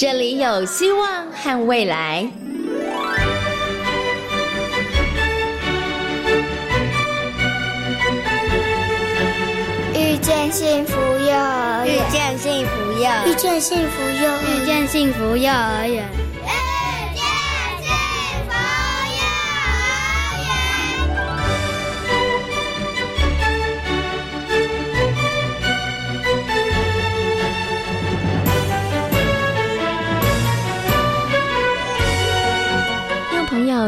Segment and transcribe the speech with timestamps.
[0.00, 2.26] 这里有希望和未来。
[9.94, 16.29] 遇见幸福幼儿园，遇见幸福幼儿遇见幸福幼儿遇见幸福幼儿园。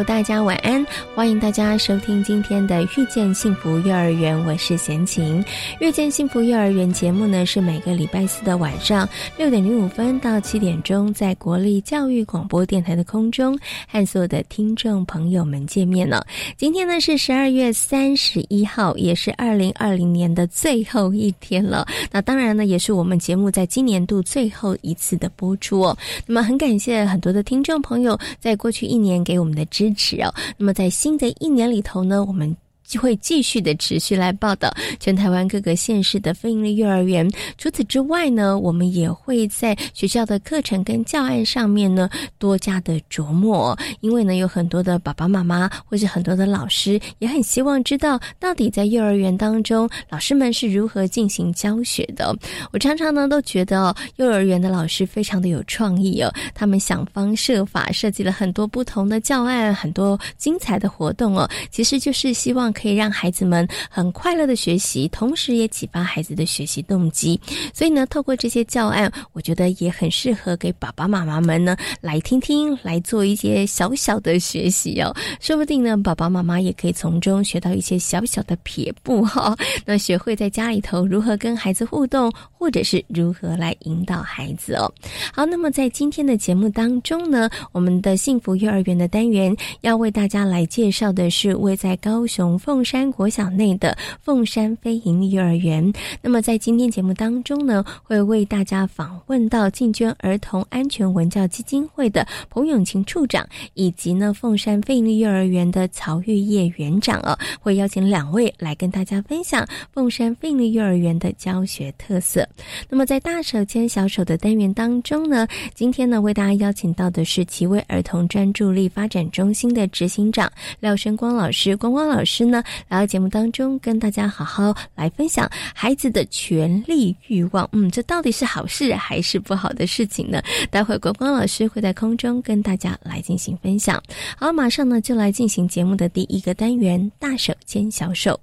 [0.00, 5.42] 大家晚安，欢迎大家收听今天的《遇见幸福幼儿园》，我是贤琴。
[5.80, 16.24] 《遇见幸福幼儿园》节目呢，是每个礼拜四的晚上六点零五分到七点钟，在国立教育广播电台的空中和所有的听众朋友们见面了。
[16.56, 21.86] 今天呢是十二月三十一号，也是二零二零年的最后一天了。
[22.10, 25.96] 那当然呢，也是我们节目在今年度最后一次的播出哦。
[26.26, 29.81] 那么很感谢很多的听众朋友在过去一年给我们的支。
[29.82, 32.56] 支持哦，那么在新的一年里头呢，我们。
[32.92, 37.26] 就会继续的持续来报道全台湾各个县市的非营利幼儿园。
[37.56, 43.74] 除此之外呢，我们也会在学校的课程跟教案上面呢多加的琢磨。
[44.00, 52.36] 因为呢，有很多的爸爸妈妈或是很多的老师也很希望知道，到底在幼儿园当中，老师们是如何进行教学的。
[52.72, 62.70] 我常常呢都觉得，幼儿园的老师非常的有创意哦，他们想方设法设计了很多不同的教案，很多精彩的活动哦，其实就是希望。
[62.82, 67.40] 可以让孩子们很快乐的学习，同时也启发孩子的学习动机。
[67.72, 75.14] 所以呢，透过这些教案，我觉得也很适合给爸爸妈妈们呢来听听，来做一些小小的学习哦。
[75.38, 79.56] 说不定呢，爸爸妈妈也可以从中学到一些小小的撇步哈。
[79.86, 84.92] 那学会在家里头如何跟孩子互动，或者是如何来引导孩子哦。
[85.32, 92.82] 好，那么在今天的节目当中呢，我们的幸福幼儿园的单元要为大家来介绍的是位在高雄凤。
[92.92, 95.90] 山国小内的凤山飞营幼儿园。
[96.20, 112.46] 那么在今天节目当中呢，会为大家访问到进捐儿童安全文教基金会的彭永琴处长，以及呢凤山飞营幼儿园的曹玉叶园长哦，会邀请两位来跟大家分享凤山飞营幼儿园的教学特色。
[112.90, 122.51] 那么在大手牵小手的单元当中呢，今天呢为大家邀请到的是奇威儿童专注力发展中心的执行长廖生光老师，光光老师呢。
[122.88, 127.68] 来到节目当中，跟大家好好来分享孩子的权利欲望。
[127.72, 130.42] 嗯，这到底是好事还是不好的事情呢？
[130.70, 134.02] 待会国光老师会在空中跟大家来进行分享。
[134.36, 138.38] 好，马上呢就来进行节目的第一个单元——大手牵小手。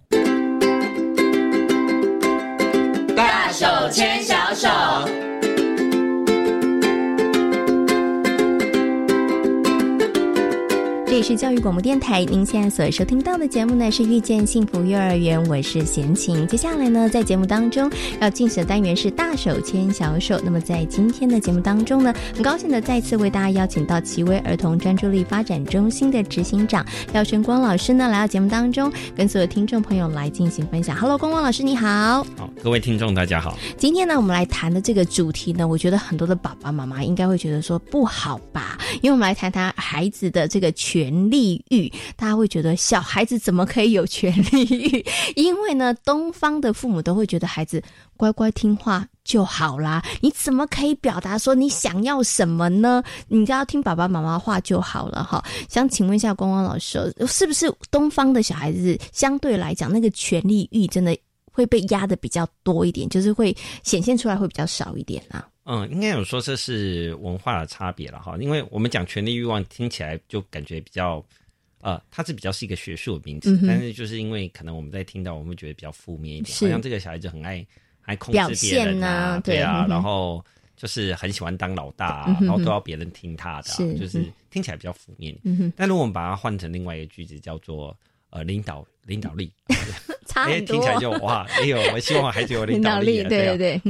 [3.16, 5.19] 大手牵小手。
[11.22, 16.47] 是教育广播电台，您现在所收听到的节目呢是遇见幸福幼儿园，我是贤琴。
[16.47, 17.91] 接下来呢，在节目当中
[18.22, 20.40] 要进行的单元是大手牵小手。
[20.44, 30.96] 那么在今天的节目当中呢，很高兴的再次为大家邀请到奇威儿童专注力发展中心的执行长廖玄光老师呢来到节目当中，跟所有听众朋友来进行分享。
[30.96, 32.25] Hello，光光老师你好。
[32.64, 33.58] 各位听众大家好。
[33.78, 40.69] 今天呢，我们来谈的这个主题呢，我觉得很多的爸爸妈妈应该会觉得说不好吧，因为我们来谈谈孩子的这个。
[40.80, 45.06] 权利欲， 大家会觉得小孩子怎么可以有权利欲？
[45.36, 47.84] 因为呢，东方的父母都会觉得孩子
[48.16, 50.02] 乖乖听话就好啦。
[50.22, 53.03] 你怎么可以表达说你想要什么呢？
[53.28, 55.44] 你只要听爸爸妈妈话就好了哈。
[55.68, 61.18] 想请问一下光光老师，是不是东方的小孩子相对来讲，那个权利欲真的
[61.59, 63.53] 会被压的比较多一点，就是会
[63.84, 65.46] 显现出来会比较少一点啊？
[65.66, 71.22] 嗯，应该有说这是文化的差别了哈，因为我们讲权力欲望听起来就感觉比较，
[71.81, 77.68] 呃，它是比较是一个学术的名词，但是就是因为可能我们在听到，我们会觉得比较负面一点，好像这个小孩子很爱
[78.03, 80.42] 爱控制别人啊，对啊，然后
[80.78, 85.38] 就是很喜欢当老大，然后都要别人听他的，就是听起来比较负面。
[85.75, 87.94] 但如果我们把它换成另外一个句子，叫做
[88.30, 89.51] 呃领导领导力。
[90.36, 91.46] 哎，听起来就哇！
[91.52, 93.81] 哎呦，我希望孩子有领导力，对对对。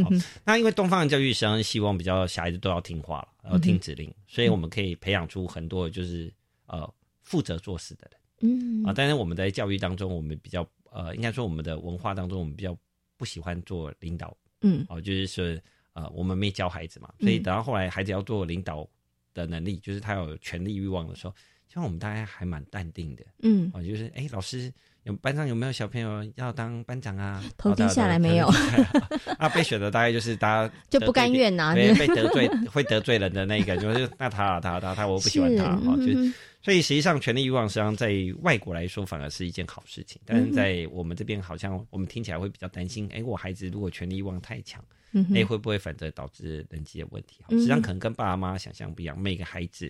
[0.43, 6.31] 那因为东方的教育实际上希望比较小孩子都要听话了，然后听指令，所以我们可以培养出很多就是
[6.67, 6.91] 呃
[7.21, 8.19] 负责做事的人。
[8.41, 12.75] 嗯啊，但是我们在教育当中，我们比较呃，应该说我们的文化当中，我们比较
[13.17, 14.35] 不喜欢做领导。
[14.61, 15.43] 嗯哦，就是说
[15.93, 18.87] 呃，我们没教孩子嘛，所以等到后来孩子要做领导
[19.33, 21.35] 的能力，就是他有权力欲望的时候，
[21.67, 23.25] 像我们大家还蛮淡定的。
[23.43, 24.71] 嗯啊，就是哎，老师。
[25.03, 27.43] 有班上有没有小朋友要当班长啊？
[27.57, 28.47] 头低下来没有？
[29.39, 36.13] 啊，被选的大概就是大家就不甘愿呐，对，被得罪 会得罪人的那个，就是那他他他他，我不喜欢他哈，就
[36.61, 44.83] 所以实际上权力欲望实际上在外国来说反而是一件好事情，但是在我们这边好像我们听起来会比较担心，哎，我孩子如果权力欲望太强，
[45.33, 47.41] 哎，会不会反而导致人际的问题？
[47.51, 49.89] 实际上可能跟爸爸妈妈想象不一样，每个孩子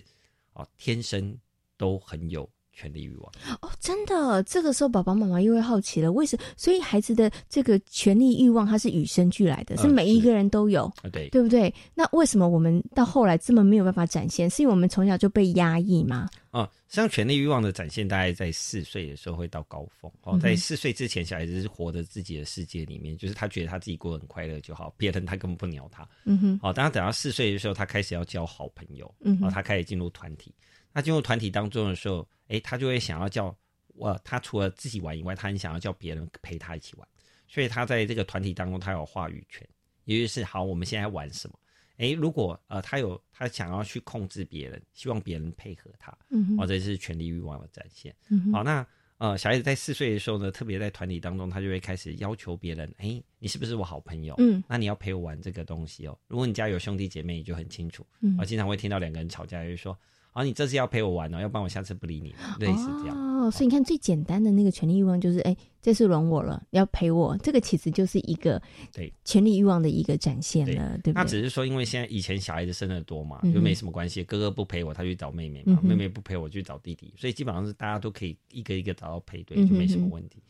[0.52, 1.36] 哦天生
[1.76, 2.48] 都很有。
[2.80, 6.42] 权力欲望哦，真的，这个时候爸爸妈妈又会好奇了，为什么？
[6.56, 11.72] 所以孩子的这个权力欲望，它是与生俱来的，是每一个人都有，对对不对？
[11.94, 14.48] 那为什么我们到后来这么没有办法展现？
[14.48, 16.30] 是因为我们从小就被压抑吗？
[16.52, 20.10] 啊，实际上权力欲望的展现，大概在四岁的时候会到高峰。
[20.22, 26.08] 哦，在四岁之前，小孩子是活在自己的世界里面，就是他觉得他自己过得很快乐就好，别人他根本不鸟他。
[26.24, 26.60] 嗯哼。
[26.62, 30.52] 哦，当他等到四岁的时候，他开始要交好朋友，嗯，哦，他开始进入团体。
[30.92, 32.26] 那进入团体当中的时候。
[32.52, 33.56] 哎，他就会想要叫
[33.94, 37.08] 我，他除了自己玩以外，他很想要叫别人陪他一起玩，
[37.46, 39.64] 所以他在这个团体当中，他有话语权。
[40.04, 41.56] 也就是好，我们现在玩什么？
[41.98, 48.12] 哎，如果呃，他有他想要去控制别人，希望别人配合他，嗯，或者是权力欲望的展现。
[48.30, 48.84] 嗯好，那
[49.18, 54.34] 呃，小孩子在四岁的时候呢，特别在团体当中，他就会开始要求别人，哎，你是不是我好朋友？
[54.38, 56.18] 嗯，那你要陪我玩这个东西哦。
[56.26, 58.04] 如果你家有兄弟姐妹，你就很清楚。
[58.22, 59.96] 嗯，我经常会听到两个人吵架，就是说。
[60.32, 63.16] 好，你这次要陪我玩哦，要不然我下次不理你，类似这样。
[63.40, 68.62] 哦，所以你看，最简单的那个权利欲望就是，哎，这次轮我了，要陪我，这个其实就是一个
[68.92, 71.12] 对权利欲望的一个展现了，对不对？
[71.14, 80.40] 那只是说，因为现在以前小孩子生的多嘛，就没什么关系，哥哥不陪我，他去找妹妹嘛，妹妹不陪我去找弟弟，所以基本上是大家都可以一个一个找到配对，就没什么问题。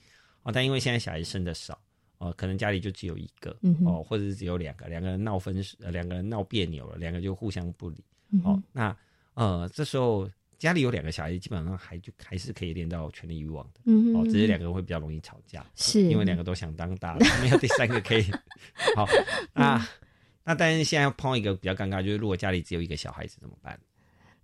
[0.43, 1.79] 哦，但因为现在小孩生的少，
[2.19, 3.57] 哦，可能家里就只有一个，
[3.87, 8.05] 哦，或者是只有两个，两个人闹分，呃，两个人闹别扭了，两个就互相不理，
[8.45, 8.95] 哦，那
[9.41, 10.31] 呃，这时候。
[10.61, 18.31] 家里有两个小孩，基本上还就还是可以练到权力欲望的，嗯哦，只是两个人会比较容易吵架，是因为两个都想当大的，没有第三个可以。
[18.95, 19.09] 好，
[19.55, 19.83] 那
[20.45, 23.81] 那但是现在碰一个比较尴尬，就是如果家里只有一个小孩子怎么办？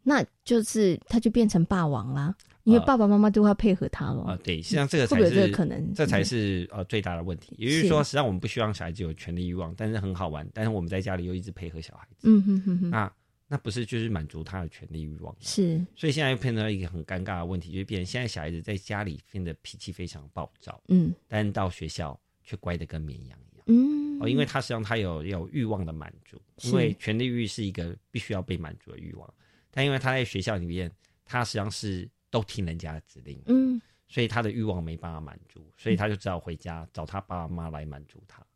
[0.03, 2.35] 那就是他就变成霸王啦，
[2.65, 4.39] 因为爸爸妈妈都要配合他了啊。
[4.43, 7.55] 对，实际上这个才是可能，这才是呃最大的问题。
[7.59, 12.21] 也就是说，实际上我们不希望小孩子有权力欲望，但是很好玩，但是我们在家里又一直配合小孩子。
[12.23, 13.13] 嗯哼哼哼，那。
[13.49, 29.35] 那不是就是满足他的权利欲望是，所以现在又变成一个很尴尬的问题，就是变成现在小孩子在家里变得脾气非常暴躁，嗯，但到学校却乖的跟绵羊一样，嗯，哦，因为他实际上他有有欲望的满足，因为权力欲是一个必须要被满足的欲望，
[29.71, 30.91] 但因为他在学校里面，
[31.25, 38.45] 他实际上是都听人家的指令，嗯，所以他的欲望没办法满足，所以他就只好回家找他爸妈来满足他。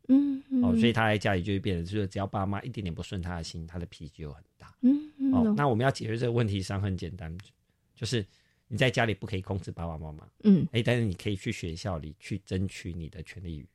[0.61, 4.75] 哦，所以他在家里就会变成，就是只要爸妈一点点不顺他的心，他的脾气就很大。
[4.81, 7.35] 嗯，哦，那我们要解决这个问题上很简单，
[7.95, 8.25] 就是
[8.67, 10.27] 你在家里不可以控制爸爸妈妈。
[10.43, 13.67] 嗯，哎，但是你可以去学校里去争取你的权利欲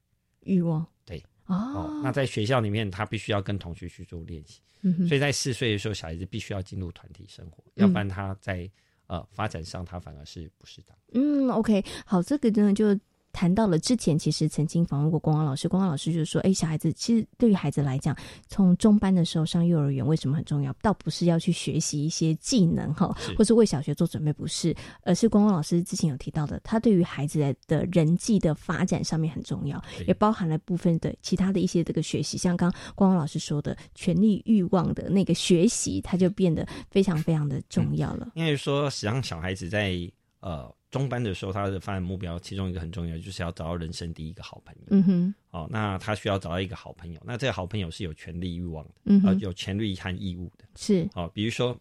[0.45, 0.87] 欲望。
[1.05, 4.61] 对，哦，那在学校里面，他必须要跟同学去做练习。
[4.83, 8.71] 嗯所以在四岁的时候，小孩子必须要进入团体生活，要不然他在
[9.07, 10.97] 呃发展上他反而是不适当。
[11.13, 12.99] 嗯，OK，好，这个呢就。
[13.37, 18.17] 谈到了之前，其实曾经访问过光光老师，光光老师就是说，哎，小孩子其实对于孩子来讲，
[18.49, 20.73] 从中班的时候上幼儿园为什么很重要？
[20.81, 38.31] 倒不是要去学习一些技能哈，或是为小学做准备，不是，而是光光老师之前有提到的，他对于孩子的人际的发展上面很重要，也包含了部分的其他的一些这个学习，像刚光光老师说的权力欲望的那个学习，他就变得非常非常的重要了。
[38.35, 39.95] 因为说，实际上小孩子在
[40.41, 40.75] 呃。
[40.91, 44.83] 中班的时候，他的发展目标其中一个很重要，就是要找到人生第一个好朋友。
[44.91, 50.65] 嗯哼，哦，那他需要找到一个好朋友，那这个好朋友是有权利欲望的，嗯，呃，有权利和义务的。
[50.77, 51.79] 是，哦，比如说，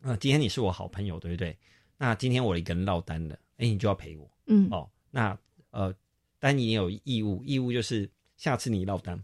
[0.00, 1.56] 啊，今天你是我好朋友，对不对？
[1.98, 4.30] 那今天我一个人落单了，哎，你就要陪我。
[4.46, 5.36] 嗯，哦，那
[5.70, 5.94] 呃，
[6.38, 9.22] 但你也有义务，义务就是下次你落单。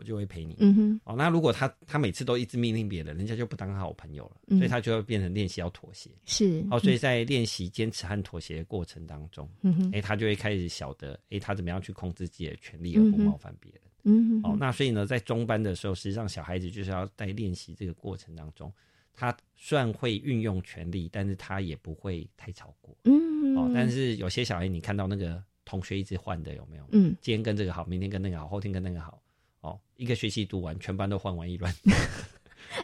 [0.00, 0.56] 我就会陪你。
[0.60, 1.00] 嗯哼。
[1.04, 4.56] 哦，那如果他他每次都一直命令别人，人家就不当好朋友了。
[4.56, 6.10] 所以他就会变成练习要妥协。
[6.24, 6.64] 是。
[6.70, 13.82] 哦，所以在练习坚持和妥协的过程当中，嗯哼，哎，他就会开始晓得，哎，他怎么样去控制自己的权利而不冒犯别人。
[14.04, 14.50] 嗯哼。
[14.50, 18.72] 哦，那所以呢，在中班的时候，实际上小孩子就是要在练习这个过程当中，
[19.12, 22.96] 他虽然会运用权力，但是他也不会太超过。
[23.04, 23.54] 嗯。
[23.54, 26.84] 哦，但是有些小孩，你看到那个同学一直换的有没有？
[26.92, 27.14] 嗯。
[27.20, 29.20] 今天跟这个好，明天跟那个好，后天跟那个好。
[29.62, 31.72] 哦，一个学期读完，全班都换完一轮。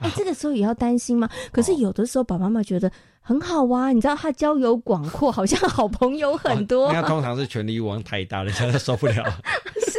[0.01, 1.29] 哎，这个时候也要担心吗？
[1.53, 2.91] 可是有的时候，爸爸妈妈觉得
[3.21, 6.93] 很好啊，你知道他交友广阔，好像好朋友很多。
[6.93, 9.15] 那通常是权力欲望太大，人家都受不了。
[9.87, 9.99] 是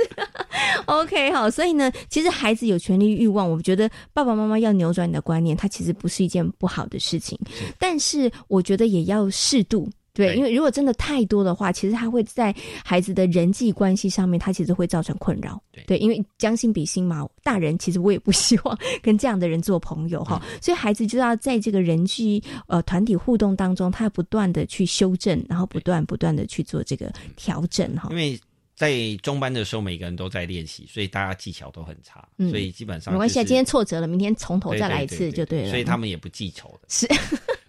[0.88, 7.40] ，OK，好，所以呢，其实孩子有权利欲望，我觉得爸爸妈妈要扭转你的观念，它其实不是一件不好的事情。
[7.80, 9.90] 但是我觉得也要适度。
[10.18, 12.52] 对，因为如果真的太多的话，其实他会在
[12.84, 15.62] 孩子的人际关系上面，他其实会造成困扰。
[15.86, 28.08] 对，因为将心比心嘛，大人其实我也不希望跟这样的人做朋友哈，所以孩子就要在这个人际呃团体互动当中，他要不断的去修正，然后不断不断的去做这个调整哈。
[28.10, 28.40] 因为
[28.78, 35.70] 在中班的时候，每个人都在练习，所以大家技巧都很差，所以基本上没关系，今天挫折了，明天从头再来一次就对了。
[35.72, 36.88] 所以他们也不记仇的。
[36.88, 37.08] 是。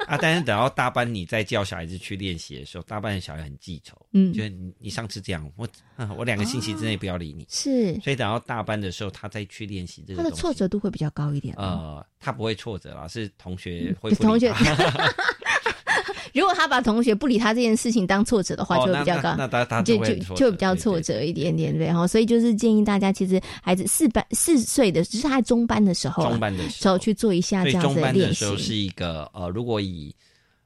[0.07, 0.17] 啊！
[0.23, 5.69] 但是等到大班你再叫小孩子去练习的时候，大班的小孩很记仇，嗯，就是你你上次这样，我
[6.17, 7.95] 我两个星期之内不要理你，是。
[8.01, 11.55] 所以等到大班的时候，他再去练习这个，他的挫折度会比较高一点。
[11.59, 14.51] 呃，他不会挫折啦，是同学会 同学。
[16.35, 22.07] 如果他把同学不理他这件事情当挫折的话，就会比较高，就就就比较挫折一点点，对哈。
[22.07, 28.57] 所以就是建议大家，其实孩子四班四岁的，就是他中班的时候，中班的时候去做一下这样的练习。
[28.57, 30.15] 是一个呃，如果以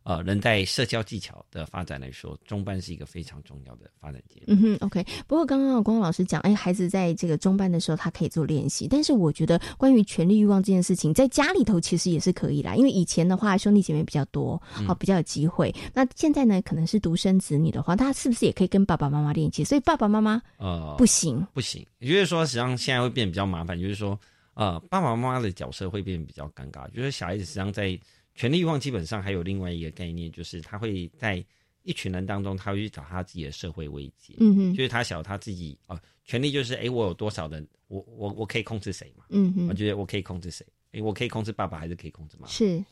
[0.04, 4.46] 呃，人在社交技巧的发展来说，中班是一个非常重要的发展阶段。
[4.48, 5.04] 嗯哼，OK。
[5.28, 8.88] 不过刚刚光老师讲，哎，孩子在这个中班的时候，他可以做练习。
[8.88, 12.74] 但是我觉得，关于权力欲望这件事情，在家里头其实也是可以啦。
[12.74, 15.72] 因为以前的话，兄弟姐妹比较多，好，比较有机会。
[15.94, 19.62] 那现在呢，可能是独生子女的话，他是不是也可以跟爸爸妈妈练习？
[19.62, 21.86] 所以爸爸妈妈呃不行，不行。
[22.00, 24.18] 也就是说，实际上现在会变比较麻烦，就是说，
[24.54, 26.90] 呃，爸爸妈妈的角色会变比较尴尬。
[26.90, 27.96] 就是小孩子实际上在。
[28.34, 31.44] 权力欲望基本上还有另外一个概念，就是他会在
[31.82, 34.36] 一群人当中，他会去找他自己的社会危机。
[34.40, 39.24] 嗯哼，就是他晓他自己啊，权力就是哎，我有多少人，我我我可以控制谁嘛？
[39.30, 40.64] 嗯哼，我觉得我可以控制谁？
[40.92, 42.48] 哎，我可以控制爸爸还是可以控制妈妈？
[42.48, 42.84] 是。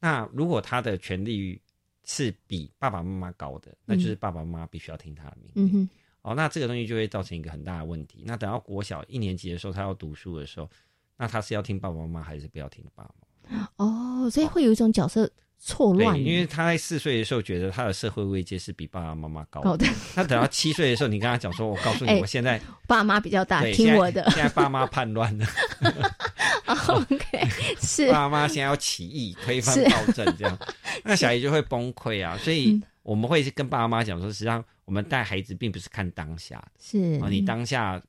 [0.00, 1.60] 那如果他的权力
[2.04, 5.66] 是比爸爸妈妈高的，那就是爸爸妈妈必须要听他的命令。
[5.66, 5.90] 嗯哼。
[6.22, 8.22] 哦，那这个东西就会造成一个很大的问题。
[8.26, 10.68] 那等到国小一年级的时候，他要读书的时候，
[11.16, 13.14] 那他是要听爸爸妈妈还是不要听爸爸？
[13.76, 16.18] 哦，所以会有一种角色错乱。
[16.18, 19.86] 因为他在四岁的时候觉得他的社会位阶是比爸爸妈妈高的。
[20.14, 25.46] 他等到七岁的时候，你跟他讲说：“我告诉你，我现在爸妈比较大，听我的。”现在爸妈叛乱了。
[26.88, 27.48] OK，
[27.80, 30.58] 是爸妈现在要起义，推翻暴政，这样，
[31.04, 32.36] 那小孩就会崩溃啊。
[32.38, 38.00] 所以我们会跟爸妈讲说，实际上我们带孩子并不是看当下，是啊，你当下。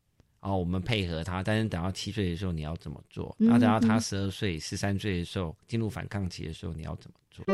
[0.42, 3.36] 哦，我们配合他，但是等到七岁的时候你要怎么做？
[3.40, 7.46] 然后等到他十二岁、十三岁的时候进入反抗期的时候你要怎么做？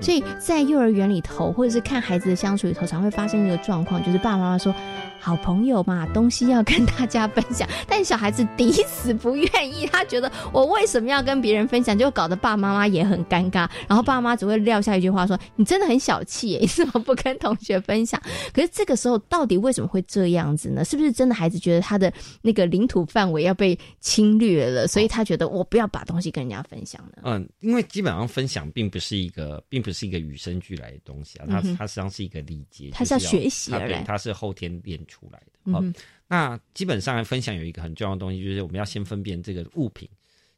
[0.00, 4.72] 所以在幼儿园里头，或者是看孩子的相处里头，常会发生一个状况，就是爸爸妈妈说。
[5.18, 9.86] 好朋友嘛，东西要跟大家分享，但小孩子抵死不愿意。
[9.86, 13.68] 他觉得我为什么要跟别人分享，就搞得爸爸妈妈也很尴尬。
[13.88, 18.20] 然后爸妈只会撂下一句话说：“你真的很小气耶，你怎么不跟同学分享？”
[18.54, 20.84] 可是这个时候，到底为什么会这样子呢？
[20.84, 27.22] 是不是真的孩子觉得他的那个领土范围要被侵略了，所以他觉得我不要把东西跟人家分享呢？
[27.24, 35.28] 嗯，因为基本上分享并不是一个，并不是一个与生俱来的东西啊，它它实际上是一个礼节，它是要学习而来，它是后天练出。
[35.30, 35.82] 来的，好，
[36.28, 40.08] 那基本上分享有一个很重要的东西，就是我们要先分辨这个物品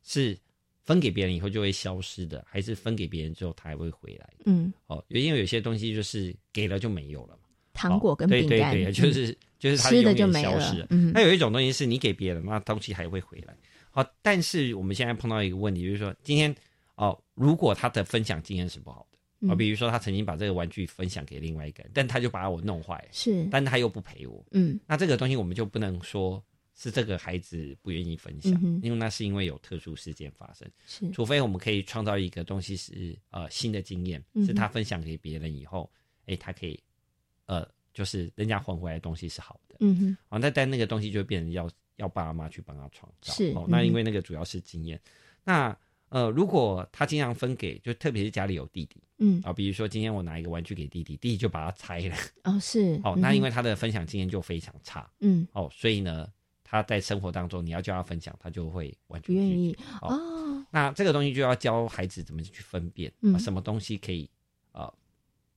[0.03, 0.37] 是
[0.85, 4.29] 分给别人以后就会消失的，还是分给别人之后它还会回来。
[4.45, 10.87] 嗯，哦，因为有些东西就是给了就没有了嘛，糖果跟饼干，对对对，就是就是吃的就没了。
[10.91, 13.57] 嗯，那有一种东西是你给别人，那东西还会回来。
[13.91, 16.55] 好，但是我们现在碰到一个问题，就是说今天
[16.97, 19.07] 哦，如果他的分享经验是不好。
[19.47, 26.43] 啊，比如说他曾经把这个玩具分享给另外一个人，但他就把我弄坏，是，但他又不赔我，嗯，那这个东西我们就不能说
[26.75, 28.53] 是这个孩子不愿意分享，
[28.83, 35.89] 因为那是因为有特殊事件发生，是，除非我们可以创造一个东西是呃新的经验，是他分享给别人以后，
[36.27, 36.83] 哎，他可以
[37.47, 37.65] 呃
[37.95, 45.01] 就是人家还回来的东西是好的，嗯哼，啊，那但那个东西就变成要要爸妈去帮他创造，是，哦，那因为那个主要是经验，
[45.45, 45.79] 那。
[46.11, 56.27] 呃，如果他经常分给，就特别是家里有弟弟，嗯啊，比如说今天我拿一个玩具给弟弟，弟弟就把它拆了，哦是， 哦那因为他的分享经验就非常差，嗯哦，所以呢
[56.65, 60.65] 他在生活当中你要叫他分享，他就会完全不愿意哦。
[60.71, 64.29] 那这个东西就要教孩子怎么去分辨，啊，什么东西可以
[64.73, 64.93] 呃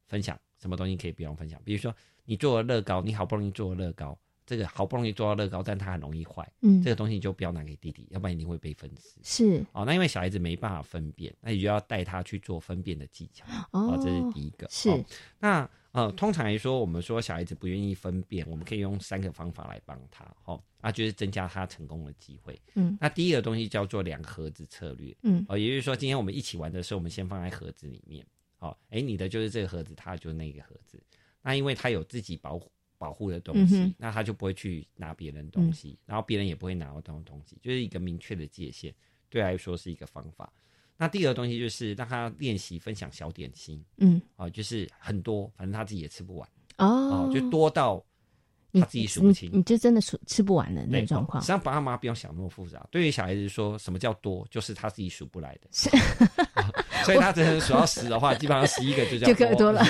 [0.07, 1.61] 分享，什么东西可以不用分享。
[1.63, 1.93] 比如说
[2.25, 4.17] 你做了乐高，你好不容易做了乐高。
[4.51, 6.45] 这个好不容易做到乐高，但它很容易坏。
[6.59, 9.17] 嗯，这个东西你就不要拿给弟弟，要不然一定会被分尸。
[9.23, 13.45] 是哦，那因为小孩子没办法分辨，那你就要带他去做分辨的技巧。
[13.71, 14.67] 哦，这是第一个。
[14.69, 14.89] 是
[15.39, 20.25] 那呃，通常来说，我们说小孩子不愿意分辨，我们可以用三个方法来帮他。
[20.43, 22.61] 哦，那就是增加他成功的机会。
[22.75, 25.15] 嗯，那第一个东西叫做两盒子策略。
[25.23, 28.25] 嗯，哦，也就是说，今天我们一起玩的时候，我们先放在盒子里面。
[28.59, 31.01] 哦，哎，你的就是这个盒子，他就是那个盒子。
[31.41, 32.69] 那因为他有自己保护。
[33.01, 38.93] 保护的东西，那他就不会去拿别人东西，然后别人也不会拿到东东西，就是一个明确的界限，
[39.27, 40.53] 对来说是一个方法。
[40.97, 46.85] 那第二个东西就是让他练习分享小点心，嗯，哦，就是很多，反正他自己也吃不完，哦
[47.27, 48.05] 哦，，就多到
[48.71, 51.47] 他自己数不清你你就真的数吃不完的那种状况实际。
[51.47, 52.87] 上，爸妈不用想那么复杂。
[52.91, 55.67] 对于小孩子说，什么叫多，就是他自己数不来的。
[57.03, 59.83] 所以他只能数到十的话，基本上十一个就叫就可以多了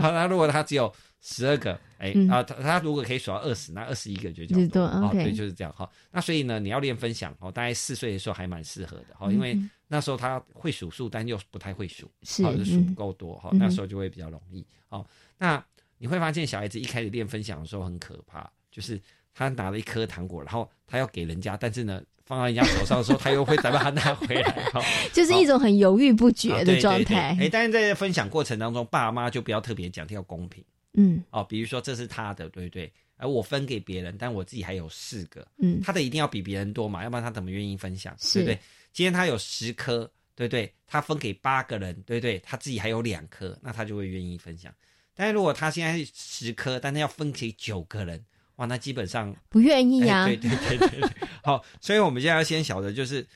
[0.00, 5.88] 好，那如果他只有十二个，哎、嗯啊，他他如果可以数到二十，那二十一个就叫就多哦 OK 对，就是这样哈。
[6.10, 14.66] 那所以呢，你要练分享哦，大概四岁的时候还蛮适合的哈，嗯因为那时候他会数数，但又不太会数，是好就数不嗯够多哈，嗯那时候就会比较容易。
[14.88, 15.06] 好，
[15.38, 15.62] 那
[15.98, 19.00] 你会发现小孩子一开始练分享的时候很可怕，就是
[19.34, 22.02] 他拿了一颗糖果，然后他要给人家，但是呢。
[22.26, 24.50] 放到人家手上的时候，他又会再把它拿回来。
[24.72, 24.80] 哈
[25.12, 27.36] 就是一种很犹豫不啊决的状态。
[27.38, 30.64] 哎，但是在分享过程当中，爸妈就不要特别讲要公平
[30.94, 31.44] 嗯哦。
[31.44, 32.90] 比如说这是他的，对不对？
[33.18, 38.16] 而我分给别人，但我自己还有四个，嗯，他的一定要比别人多嘛，要不然他怎么愿意分享？
[38.32, 38.58] 对不对？
[38.94, 40.72] 今天他有十颗，对不对？
[40.86, 42.38] 他分给八个人，对不对？
[42.38, 44.72] 他自己还有两颗，那他就会愿意分享。
[45.14, 48.24] 但是如果他现在是十颗，但是要分给九个人，
[48.56, 51.10] 哇，那基本上不愿意呀、哎对对对对对，
[51.42, 53.26] 好，所以我们现在要先晓得，就是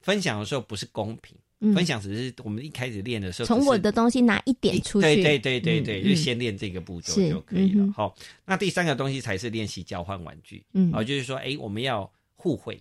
[0.00, 7.72] 分享的时候不是公平，嗯分享只是我们一开始练的时候，从我的东西拿一点出去，对对对对对，嗯就先练这个步骤就可以。
[7.72, 12.80] 了好，那第三个东西才是练习交换玩具，嗯哦，就是说，哎，我们要互惠。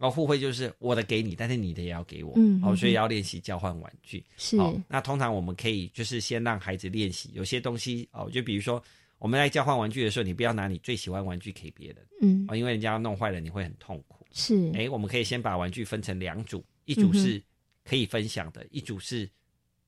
[0.00, 4.24] 哦，互惠就是我的给你，但是你的也要给我，哦，嗯哦所以要练习交换玩具。
[4.36, 8.80] 是好，那通常我们可以就是先让孩子练习，有些东西哦，就比如说
[9.18, 14.26] 我们在交换玩具的时候，你不要拿你最喜欢玩具给别人嗯哦，因为人家弄坏了你会很痛苦。
[14.32, 17.42] 是哎，我们可以先把玩具分成两组，一组是
[17.84, 19.28] 可以分享的，一组是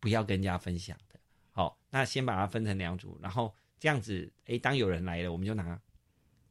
[0.00, 1.20] 不要跟人家分享的。
[1.52, 5.78] 好，那先把它分成两组，然后这样子，哎，当有人来了，我们就拿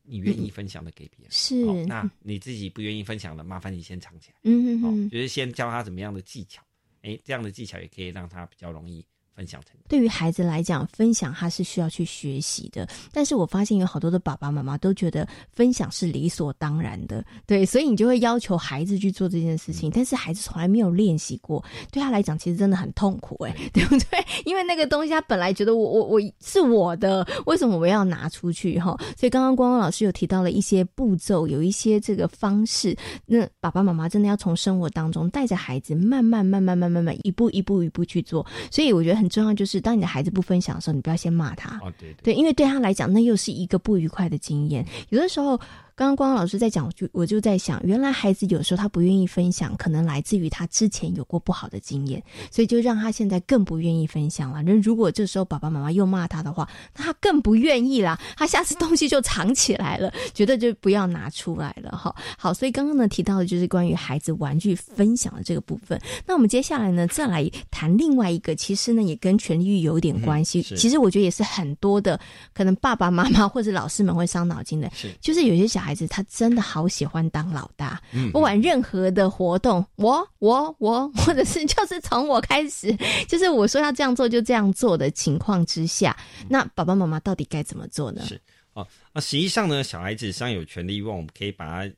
[0.03, 1.31] 你愿意分享的给别人。
[1.31, 4.37] 是好，那你自己不愿意分享的，麻烦你先藏起来。
[4.43, 5.09] 嗯，嗯哼哼。
[5.09, 6.63] 就是先教他怎么样的技巧，
[7.01, 9.03] 哎，这样的技巧也可以让他比较容易
[9.39, 9.71] 分享成。
[9.87, 12.85] 对于孩子来讲，分享他是需要去学习的。
[13.13, 24.19] 但是我发现有好多的爸爸妈妈都觉得分享是理所当然的，对，所以你就会要求孩子去做这件事情，但是孩子从来没有练习过，对他来讲其实真的很痛苦，哎，对不对？
[24.43, 28.95] 因为那个东西他本来觉得我我我是我的，为什么我要拿出去哈？
[29.17, 32.93] 所以刚刚光光老师有提到了一些步骤，有一些这个方式，
[33.25, 38.45] 那爸爸妈妈真的要从生活当中带着孩子慢慢慢慢慢慢慢一步一步一步去做。
[38.69, 44.85] 所以我觉得很重要，就是当你的孩子不分享的时候，你不要先骂他，对对，因为对他来讲，那又是一个不愉快的经验。
[45.09, 45.59] 有的时候，
[45.99, 54.63] 刚刚光光老师在讲，我就我就在想，原来孩子有时候他不愿意分享，可能来自于他之前有过不好的经验，所以就让他现在更不愿意分享了。
[54.63, 62.15] 那如果这时候爸爸妈妈又骂他的话，那他更不愿意啦，他下次东西就藏起来了，觉得就不要拿出来了哈。
[62.37, 65.99] 好，所以刚刚呢提到的就是关于孩子玩具分享的这个部分。
[66.25, 70.61] 那我们接下来呢，再来谈另外一个，其实呢也跟权利欲有点关系。
[70.61, 72.17] 嗯其实我觉得也是很多的，
[72.53, 82.95] 可能爸爸妈妈或者老师们会伤脑筋的，是，就是有些小孩子他真的好喜欢当老大，嗯不管任何的活动，我我我， 或者是 就是从我开始，
[83.27, 86.17] 就是我说要这样做就这样做的情况之下，
[86.49, 88.25] 那爸爸妈妈到底该怎么做呢？
[88.25, 88.39] 是
[88.73, 91.93] 哦，那实际上呢，小孩子实际上有权利欲望，我们可以把它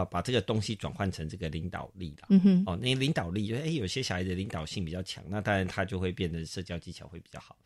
[0.00, 2.26] 啊把这个东西转换成这个领导力了。
[2.30, 7.56] 嗯哼，哦，那领导力就是哎，有些小孩子领导性比较强，那当然他就会变得社交技巧会比较好。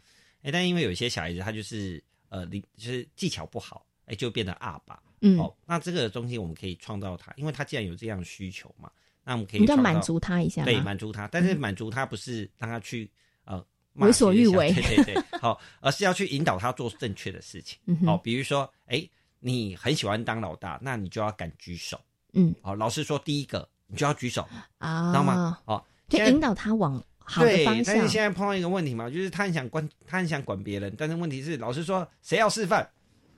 [0.43, 5.01] 哎，但因为有些小孩子他就是呃领就是技巧不好，哎，就变得阿爸。
[5.20, 8.90] 嗯，哦，那这个东西我们可以创造他，因为他既然有这样的需求嘛，
[9.24, 13.11] 那我们可以你要满足他一下对，满足他，但是满足他不是让他去
[13.44, 17.78] 呃为所欲为对对对，好，而是要去引导他做正确的事情。
[17.87, 19.06] 嗯哼好，比如说，哎，
[19.40, 22.00] 你很喜欢当老大，那你就要敢举手。
[22.33, 25.59] 嗯好，老师说第一个你就要举手，啊，知道吗？？
[25.64, 28.09] 好，现在就引导他往好的对，方向但是。
[28.09, 32.88] 现在碰到一个问题嘛，就是他很想管，他很想管别人，但是问题是老师说谁要示范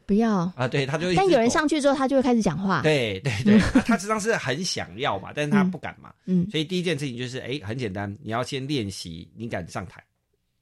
[0.06, 0.68] 不要，啊？
[0.68, 6.12] 对，他就但有人上去之后，他就会开始讲话。，对对对，啊他实际上是很想要嘛，但是他不敢嘛。
[6.26, 10.02] 嗯所以第一件事情就是，哎，很简单，你要先练习你敢上台，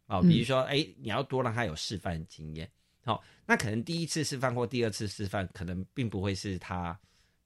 [0.07, 2.69] 哦，嗯比如说，哎，你要多让他有示范经验，
[3.05, 6.99] 好、那可能第一次示范或第二次示范，可能并不会是他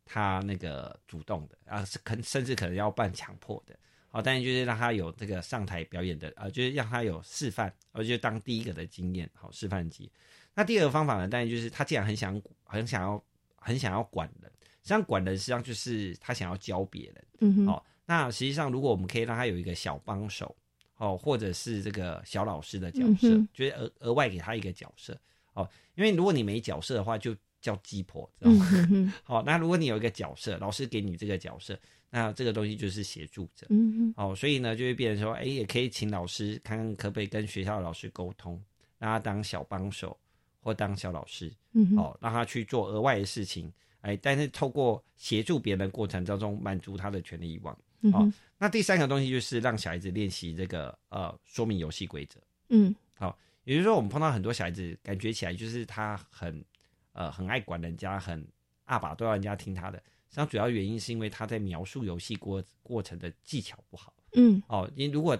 [0.05, 3.75] 他那个主动的啊，是可甚至可能要半强迫的，
[4.09, 10.11] 好、但是就是让他有这个上台表演的，啊，就是让他有示范，而就当第一个的经验，好、示范机。
[10.55, 13.23] 那第二个方法呢，当然就是他既然很想很想要
[13.57, 17.25] 很想要管人，实际上管人实际上就是他想要教别人。
[17.41, 20.55] 嗯哼，哦，那实际上如果我们可以让他有一个小帮手，
[20.97, 25.19] 哦，或者是这个小老师的角色，嗯就是额额外给他一个角色，
[25.55, 28.69] 哦，因为如果你没角色的话，就叫鸡婆，知道吗？
[28.71, 31.77] 嗯哼好， 那如果你有一个角色，老师给你这个角色，
[32.11, 33.67] 那这个东西就是协助者。
[33.71, 38.63] 嗯哼哦，所以呢，就会变成说，哎，也可以请老师看看可不可以跟学校的老师沟通，
[38.99, 40.17] 让他当小帮手
[40.65, 47.75] 或当小老师，嗯哦，让他去做额外的事情，哎，但是透过协助别人的过程当中，满足他的权利欲望。
[47.75, 52.41] 好、嗯哼那第三个东西就是让小孩子练习这个呃说明游戏规则。
[52.71, 56.65] 嗯好也就是说，我们碰到很多小孩子，感觉起来就是他很
[57.13, 58.47] 呃很爱管人家，很
[58.85, 59.99] 阿爸都要人家听他的。
[60.29, 64.91] 实际上，主要原因是因为他在描述游戏过过程的技巧不好嗯哦。
[64.97, 65.39] 你如果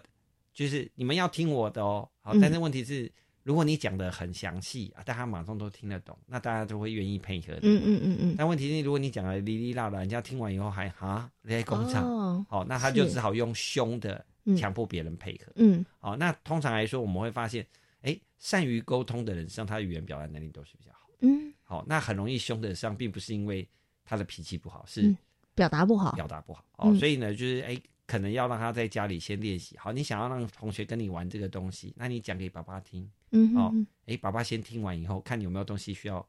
[0.53, 3.11] 就是你们要听我的哦，好，嗯但是问题是，
[3.45, 7.69] 如果你讲的很详细啊，大家马上都听得懂，那大家都会愿意配合你。
[7.69, 15.53] 嗯嗯嗯嗯，但问题是，如果你讲的哩哩啦啦，人家听完以后还啊，你在工厂，哦好、那他就只好用凶的嗯强迫别人配合。
[15.57, 17.67] 嗯好、那通常来说，我们会发现，
[18.01, 21.11] 哎，善于沟通的人，实际上他的语言表达能力都是比较好。
[21.21, 23.69] 嗯，好、那很容易凶的，实际上并不是因为
[24.07, 25.17] 他的脾气不好，是嗯
[25.55, 26.65] 表达不好，表达不好。
[26.77, 29.77] 哦，嗯所以呢，就是哎，可能要让他在家里先练习。
[29.79, 33.03] 好，你想要让同学跟你玩这个东西，那你讲给爸爸听。
[33.05, 36.25] 哦嗯哼哎，爸爸先听完以后，看有没有东西需要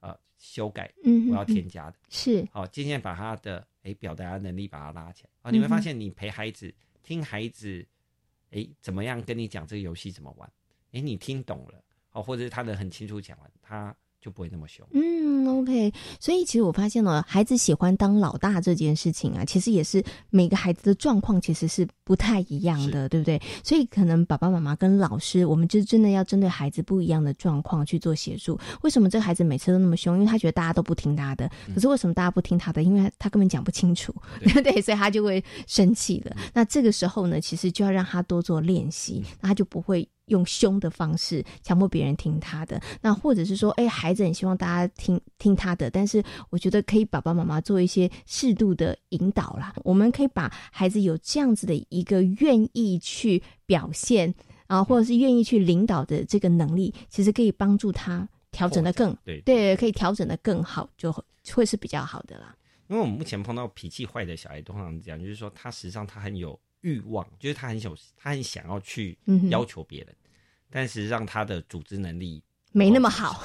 [0.00, 1.96] 呃修改，嗯哼，我要添加的。
[2.08, 5.30] 是好，渐渐把他的诶表达能力把它拉起来。
[5.42, 7.86] 啊，你会嗯发现你陪孩子听孩子，
[8.50, 10.52] 诶怎么样跟你讲这个游戏怎么玩，
[10.92, 14.86] 诶你听懂了，好，或者是他的很清楚讲完，他就不会那么凶。
[14.92, 23.40] 嗯，OK，所以其实我发现了，孩子喜欢当老大这件事情啊，其实也是每个孩子的状况其实是不太一样的，对不对？
[23.64, 28.58] 所以可能爸爸妈妈跟老师，我们就真的要针对孩子不一样的状况去做协助。
[28.82, 30.14] 为什么这个孩子每次都那么凶？
[30.16, 31.50] 因为他觉得大家都不听他的。
[31.74, 32.82] 可是为什么大家不听他的？
[32.82, 34.82] 因为他根本讲不清楚，对不 对？
[34.82, 36.36] 所以他就会生气了。
[36.52, 40.06] 那这个时候呢，其实就要让他多做练习，那他就不会。
[40.30, 49.74] 用凶的方式强迫别人听他的，那或者是说，哎，孩子很希望大家听听他的，但是我觉得可以爸爸妈妈做一些适度的引导啦。
[49.84, 54.34] 我们可以把孩子有这样子的一个愿意去表现
[54.66, 61.12] 啊，或者是愿意去领导的这个能力，其实可以帮助他调整的更对对，可以调整的更好，就
[61.54, 62.56] 会是比较好的啦。
[62.88, 69.16] 因为我们目前碰到脾气坏的小孩，通常讲就是说，他实际上他很有欲望，就是他很有他很想要去
[69.48, 70.08] 要求别人，
[70.70, 73.42] 但实际上他的组织能力没那么好，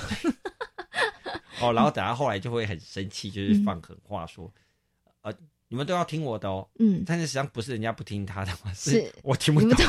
[1.59, 4.51] 哦，然后等他后来就会很生气，就是嗯放狠话说，
[5.21, 5.33] 呃，
[5.67, 6.67] 你们都要听我的哦。
[6.79, 9.77] 嗯，但是实际上不是人家不听他的嘛，是我听不懂。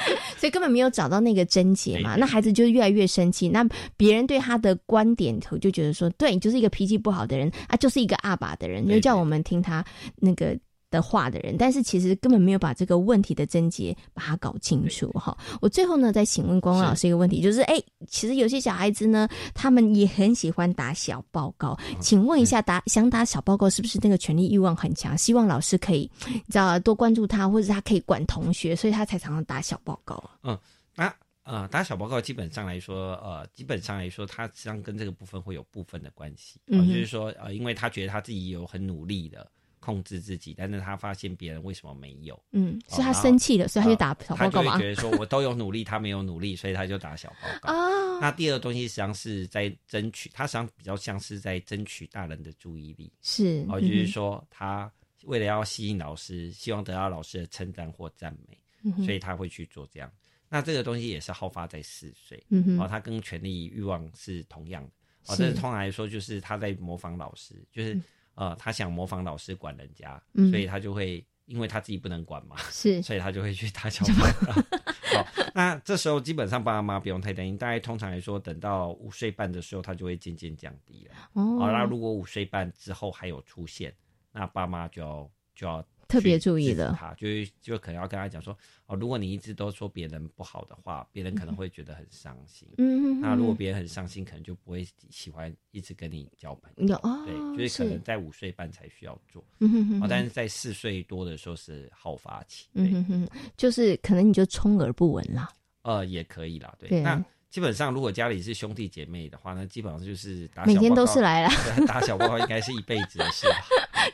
[0.36, 3.48] 所以根本没有找到那个症结嘛，那孩子就越来越生气。
[3.48, 3.62] 那
[3.96, 9.84] 别人对他的观点头就觉得说，对你就是一个脾气不好的人啊，就是一个阿爸的人，对就叫我们听他
[10.16, 10.58] 那个。
[10.90, 15.36] 的话的人，但是其实根本没有把这个问题的症结把它搞清楚哈。
[15.60, 25.16] 我最后呢，再请问光光老师一个问题，就是哎，其实有些小孩子呢，他们也很喜欢打小报告，请问一下，打想打小报告是不是那个权力欲望很强？
[25.16, 30.58] 希望老师可以，你知道多关注他，或者他可以管同学，所以他才常常打小报告嗯。
[30.96, 36.60] 那呃，打小报告基本上来说，呃，基本上来说，他实际上跟这个部分会有部分的关系。
[36.66, 44.72] 呃嗯就是说，呃，因为他觉得他自己有很努力的控制自己，但是他发现别人为什么没有，嗯，哦是他生气了，所以他就打小他报告吗？
[44.74, 47.72] 就会觉得说我都有努力，他没有努力， 所以他就打小报告。
[47.72, 53.10] 啊，那第二个东西实际上是在争取，他实际上比较像是在争取大人的注意力。
[53.22, 54.90] 是，哦，嗯就是说他
[55.24, 60.10] 为了要吸引老师，希望得到老师的称赞或赞美，嗯所以他会去做这样。
[60.52, 64.90] 那这个东西也是好发在四岁，嗯哼，哦，他跟权力欲望是同样的。
[65.26, 67.94] 哦，是但是通常来说，就是他在模仿老师，就是、
[68.34, 74.52] 呃，他想模仿老师管人家，嗯所以他就会因为他自己不能管嘛，是， 所以他就会去打小报告。
[75.10, 81.14] 好，那这时候基本上爸妈不用太担心，大概通常来说，等到五岁半的时候，他就会渐渐降低了。
[81.32, 83.92] 哦好，那如果五岁半之后还有出现，
[84.30, 92.68] 那爸妈就要就要特别注意了他就是就可能要跟他讲说，哦，如果你一直都说别人不好的话，别人可能会觉得很伤心。
[92.78, 96.86] 嗯哼，那如果别人很伤心，可能就不会喜欢一直跟你交朋友。
[96.88, 105.48] 有哦，对，就是可能在五岁半才需要做，嗯哼哼哦，但是在四岁多的时候是好发期，对，嗯哼哼，就是可能你就充耳不闻啦，
[105.82, 106.88] 呃，也可以啦，对。
[106.88, 113.56] 对那基本上如果家里是兄弟姐妹的话，那基本上就是打每天小报告都是来啦，对 打小报告应该是一辈子的事吧。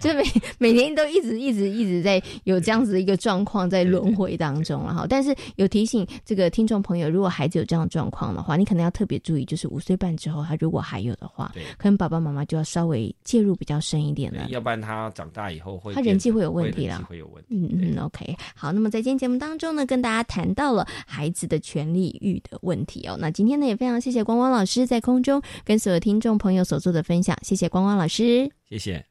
[0.01, 0.25] 就是每
[0.59, 5.07] 每天都一直一直一直在有这样子的一个状况在轮回当中了哈。
[5.09, 14.47] 但是有提醒这个听众朋友，如果孩子有这样的状况的话，你可能要特别注意，就是五岁半之后，他如果还有的话，对，可能爸爸妈妈就要稍微介入比较深一点了。
[14.49, 17.49] 要不然他长大以后会他人际会有问题了会有问题。
[17.51, 23.17] 嗯嗯，OK，好，那么在今天节目当中呢，跟大家谈到了孩子的权利欲的问题哦。
[23.19, 29.05] 那今天呢，也非常谢谢光光老师在空中跟所有听众朋友所做的分享，谢谢光光老师，谢谢。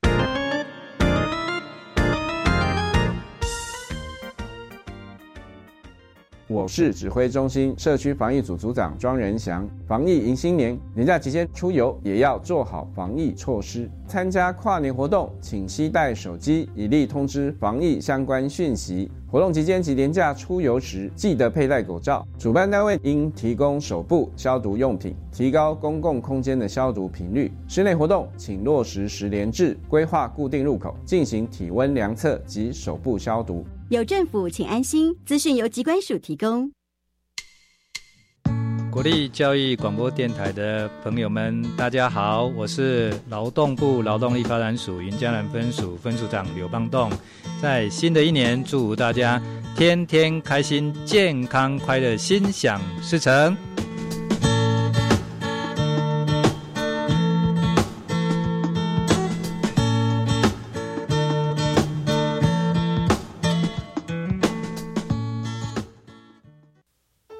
[6.47, 9.67] 我市指挥中心社区防疫组组长庄仁祥。
[9.87, 13.89] 防疫迎新年，年假期间出游也要做好防疫措施。
[14.05, 19.09] 参加跨年活动，请携带手机，以利通知防疫相关讯息。
[19.25, 22.23] 活动期间及年假出游时，记得佩戴口罩。
[22.37, 27.51] 主办单位应提供手部消毒用品，提高公共空间的消毒频率。
[27.67, 33.65] 室内活动请落实十连制，规划固定入口，进行体温量测及手部消毒。
[33.89, 35.15] 有政府，请安心。
[35.27, 36.71] 资讯由机关署提供。
[38.91, 47.11] 国立教育广播电台的朋友们，大家好，我是劳动部劳动力发展署云嘉南分署分署长刘邦栋。
[47.61, 49.39] 在新的一年，祝大家
[49.77, 53.55] 天天开心、健康、快乐、心想事成。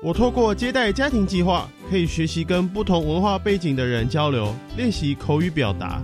[0.06, 6.00] 我透过接待家庭计划，可以学习跟不同文化背景的人交流，练习口语表达。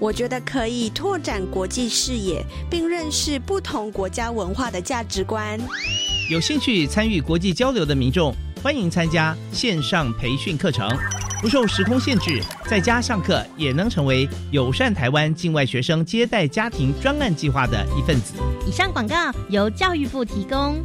[0.00, 5.56] 我觉得可以拓展国际视野，并认识不同国家文化的价值观。
[6.28, 10.90] 有兴趣参与国际交流的民众，欢迎参加线上培训课程，
[11.40, 18.34] 不受时空限制，在家上课也能成为友善台湾境外学生接待家庭专案计划的一份子。
[18.66, 19.14] 以上广告
[19.48, 20.84] 由教育部提供。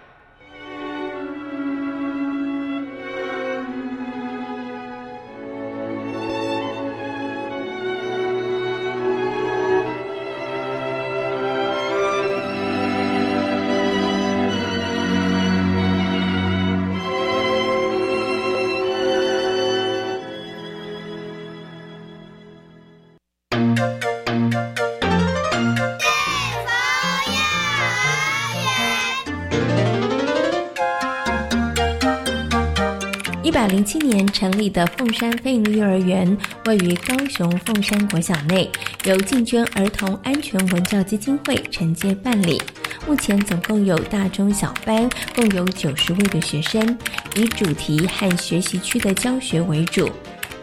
[34.41, 38.67] 成立的凤山飞鹰幼儿园，位于高雄凤山国小内，
[39.03, 42.59] 由进捐儿童安全文教基金会承接办理。
[43.05, 46.97] 目前总共有大中小班，共有九十位的学生，
[47.35, 50.09] 以主题和学习区的教学为主。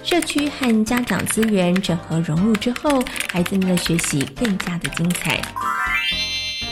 [0.02, 5.40] 社区和家长资源整合融入之后，孩子们的学习更加的精彩。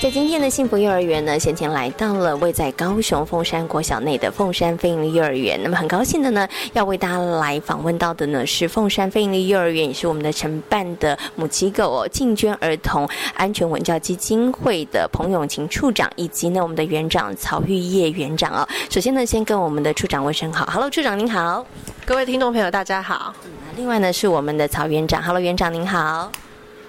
[0.07, 5.61] 在今天的幸福幼儿园呢，先前来到了位在高雄凤山国小内的凤山飞鹰幼儿园。
[5.61, 18.69] 那么很高兴的呢，要为大家来访问到的呢是凤山飞鹰幼儿园，也是我们的承办的母机构哦，进捐儿童安全文教基金会的彭永琴处长，以及呢我们的园长曹玉叶园长哦。
[18.89, 21.67] 首先呢，先跟我们的处长问声好，Hello，处长您好，
[22.05, 23.35] 各位听众朋友大家好。
[23.75, 26.31] 另外呢是我们的曹园长，Hello，园长您好，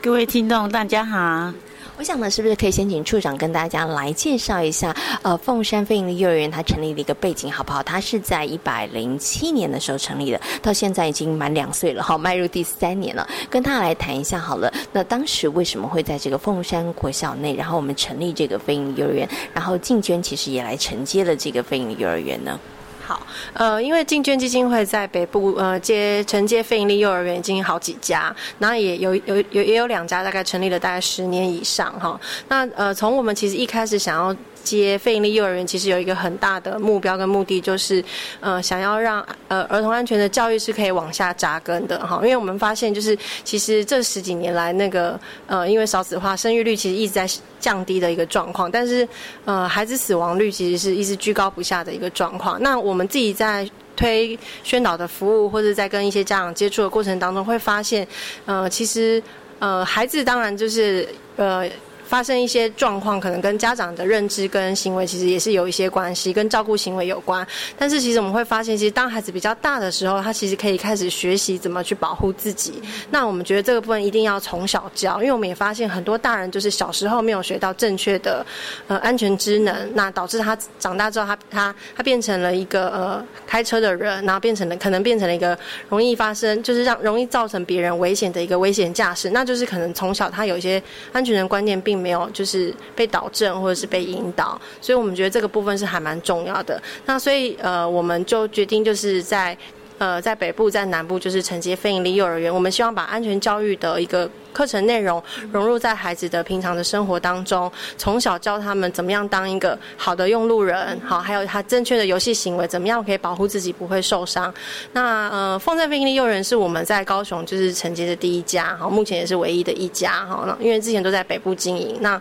[0.04, 1.52] 各位听众大家好。
[1.98, 7.82] 我想呢，是不是可以先请处长跟大家来介绍一下，呃，凤山飞鹰的幼儿园它成立的一个背景好不好？
[7.82, 13.28] 它是在一百零七年的时候成立的，到现在已经满两岁了，好，迈入第三年了。
[13.50, 14.72] 跟他来谈一下好了。
[14.92, 22.60] 那当时为什么会在这个凤山国小内，然后我们成立这个飞鹰幼儿园，然后静娟其实也来承接了这个飞鹰幼儿园呢？
[23.08, 23.22] 好，
[23.54, 32.20] 呃，因为进捐基金会在北部呃接承接非盈利幼儿园已经好几家，然后也有有有也有两家大概成立了大概十年以上哈。
[32.50, 34.36] 那呃从我们其实一开始想要。
[34.76, 38.04] 接非营利幼儿园其实有一个很大的目标跟目的，就是
[38.42, 49.08] 呃想要让呃儿童安全的教育是可以往下扎根的哈，因为我们发现就是其实这十几年来那个呃因为少子化，生育率其实一直在降低的一个状况，但是
[49.46, 52.62] 呃孩子死亡率其实是一直居高不下的一个状况。
[52.62, 58.06] 那我们自己在推宣导的服务，或者在跟一些家长接触的过程当中，会发现
[58.46, 59.22] 呃其实
[59.60, 61.68] 呃孩子当然就是呃。
[62.08, 67.46] 发生一些状况，可能跟家长的认知跟行为其实也是有一些关系，跟照顾行为有关。
[67.78, 72.82] 但是其实我们会发现，其实当孩子比较大的时候，他其实可以开始学习怎么去保护自己。
[73.12, 78.46] 那我们觉得这个部分一定要从小教，因为我们也发现很多大人就是小时候没有学到正确的
[78.88, 85.58] 呃安全知能，那导致他长大之后，他他他变成了一个呃开车的人，然后变成了可能变成了一个
[85.90, 91.97] 容易发生就是让容易造成别人危险的一个危险驾驶，那就是可能从小他有一些安全的观念并。
[91.98, 96.82] 没有，就是被导正或者是被引导，所以我们觉得这个部分是还蛮重要的。
[97.06, 99.58] 那所以呃，我们就决定就是在
[99.98, 104.30] 呃在北部在南部就是承接非营利幼儿园，我们希望把安全教育的一个。
[104.54, 114.52] 课程内容融入在孩子的平常的生活当中，从小教他们怎么样当一个好的用路人，好，还有他正确的游戏行为，怎么样可以保护自己不会受伤。
[114.94, 121.96] 那呃，凤山飞利幼儿园是我们在高雄就是承接的第一家，好，目前也是唯一的一家，哈，因为之前都在北部经营。
[122.02, 122.20] 那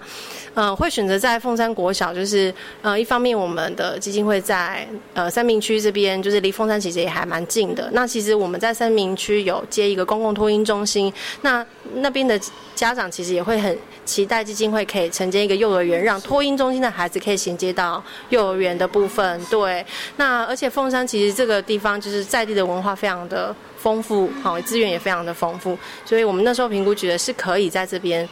[0.57, 7.91] 呃，会选择在凤山国小，就是呃，一方面我们的基金会在呃三明区这边，就是离凤山其实也还蛮近的。
[7.93, 11.65] 那其实我们在三明区有接一个公共托婴中心，那
[11.97, 12.41] 那边的
[12.75, 19.39] 家长其实也会很期待基金会可以承接一个幼儿园，让托婴中心的孩子可以衔接到幼儿园的部分。
[19.51, 19.85] 对，
[20.17, 28.27] 那而且凤山其实这个地方就是在地的文化非常的丰富，好资源也非常的丰富，所以我们那时候评估觉得是可以在这边。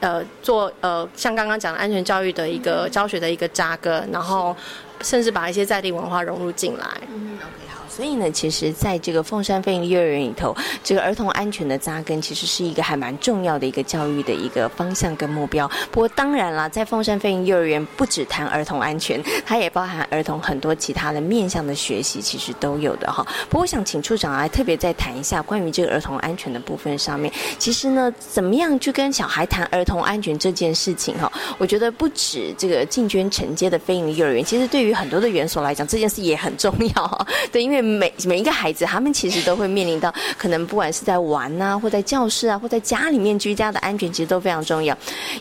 [0.00, 4.56] 呃，做呃，像刚刚讲的安全教育的一个教学的一个扎根，然后
[5.02, 6.86] 甚至把一些在地文化融入进来。
[7.08, 7.79] 嗯，OK，好。
[7.90, 15.68] 所以呢，其实在这个凤山飞鹰幼儿园里头，这个儿童安全的扎根，其实是一个还蛮重要的一个教育的一个方向跟目标。
[15.90, 23.26] 不过当然啦，在凤山飞鹰幼儿园不只谈儿童安全，它也包含儿童很多其他的面向的学习，其实都有的哈。
[23.48, 31.30] 不过想请处长来特别再谈一下关于这个儿童安全的部分上面，其实呢，怎么样去跟小孩谈儿童安全这件事情哈？
[31.58, 37.26] 我觉得不止这个进捐承接的飞鹰幼儿园，其实对于很多的园所来讲，这件事也很重要哈。
[37.50, 44.96] 对，因为每每一个孩子，他们其实都会面临到可能不管是在玩呐，或在教室啊，或在家里面居家的安全，其实都非常重要。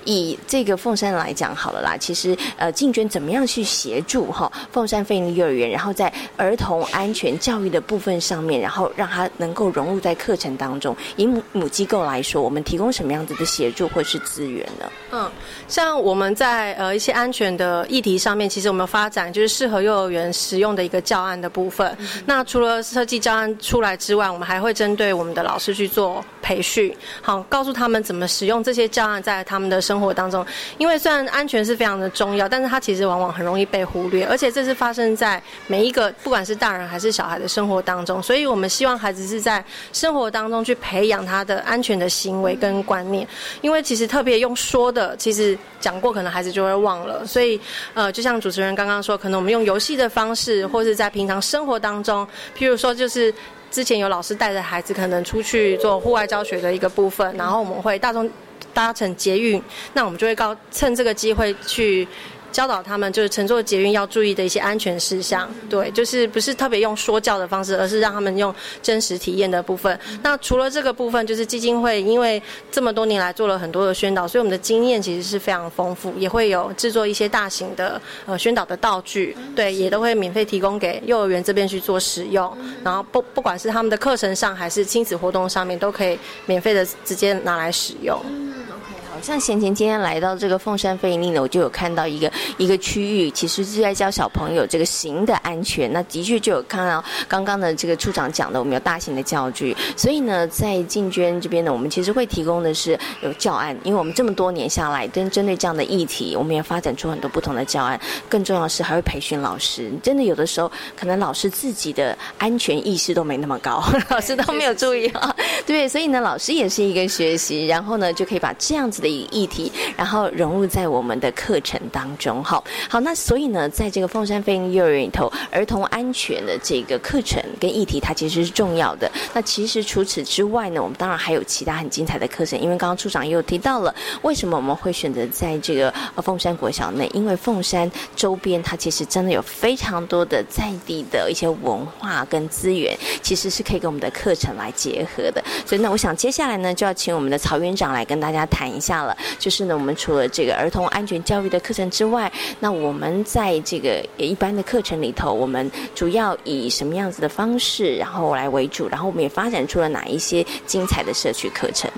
[0.06, 10.96] 以这个凤山来讲好了啦，其实呃，静娟怎么样去协助哈凤山飞鹰幼儿园，然后在儿童安全教育的部分上面，然后让他能够融入在课程当中。
[11.16, 14.90] 以母母机构来说，我们提供什么样子的协助或是资源呢？
[15.12, 15.30] 嗯，
[15.68, 21.98] 像我们在呃一些安全的议题上面，其实我们发展就是适合幼儿园使用的一个教案的部分。
[22.30, 30.46] 那除了设计教案出来之外，我们还会针对我们的老师去做培训，好告诉他们怎么使用这些教案在他们的生活当中。
[30.78, 38.22] 因为虽然安全是非常的重要，但是它其实往往很容易被忽略，而且这是发生在每一个不管是大人还是小孩的生活当中。
[38.22, 43.28] 所以我们希望孩子是在生活当中去培养他的安全的行为跟观念。
[43.62, 47.26] 因为其实特别用说的，其实讲过可能孩子就会忘了。
[47.26, 47.60] 所以
[47.96, 52.19] 呃，就像主持人刚刚说，可能我们用游戏的方式，或是在平常生活当中，
[52.56, 52.90] 譬如说。
[53.00, 53.34] 就是
[53.72, 58.30] 之前有老师带着孩子可能出去做户外教学的一个部分，然后我们会大众
[58.74, 59.62] 搭乘捷运，
[59.94, 62.06] 那我们就会告趁这个机会去。
[62.52, 69.98] 教导他们就是乘坐捷运要注意的一些安全事项，对，就是不是特别用说教的方式，而是让他们用真实体验的部分。
[70.22, 82.56] 那除了这个部分，就是基金会因为这么多年来做了很多的宣导，所以我们的经验其实是非常丰富，也会有制作一些大型的呃宣导的道具，对，也都会免费提供给幼儿园这边去做使用。
[82.84, 88.20] 然后不不管是他们的课程上还是亲子活动上面，都可以免费的直接拿来使用。
[88.26, 95.92] 嗯，OK 像贤贤今天来到这个凤山飞利呢，我就有看到一个一个区域，其实是在教小朋友这个行的安全。
[95.92, 99.76] 那的确就有看到刚刚的这个处长讲的，我们有大型的教具。
[99.98, 108.00] 所以呢，在静娟这边呢，我们其实会提供的是有教案，因为我们这么多年下来，针针对这样的议题，我们也发展出很多不同的教案。
[108.30, 109.92] 更重要的是，还会培训老师。
[110.02, 115.36] 真的有的时候，可能老师自己的安全意识都没那么高，老师都没有注意啊。
[115.68, 119.09] 对，所以呢，老师也是一个学习，然后呢，就可以把这样子的。
[119.12, 129.10] 议题，然后融入在我们的课程当中，好，好，那所以呢，在这个凤山飞鹰幼儿园里头，儿童安全的这个课程跟议题，它其实是重要的。
[129.34, 137.10] 那其实除此之外呢，我们当然还有其他很精彩的课程，因为刚刚处长也有提到了，为什么我们会选择在这个凤山国小内？
[137.14, 145.44] 因为凤山周边它其实真的有非常多的在地的一些文化跟资源，其实是可以跟我们的课程来结合的。
[145.66, 149.16] 所以呢，我想接下来呢，就要请我们的曹园长来跟大家谈一下了。
[149.38, 161.90] 就是呢，我们除了这个儿童安全教育的课程之外，那我们在这个一般的课程里头，我们主要以什么样子的方式，然后来为主，然后我们也发展出了哪一些精彩的社区课程。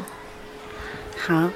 [1.23, 1.47] 好，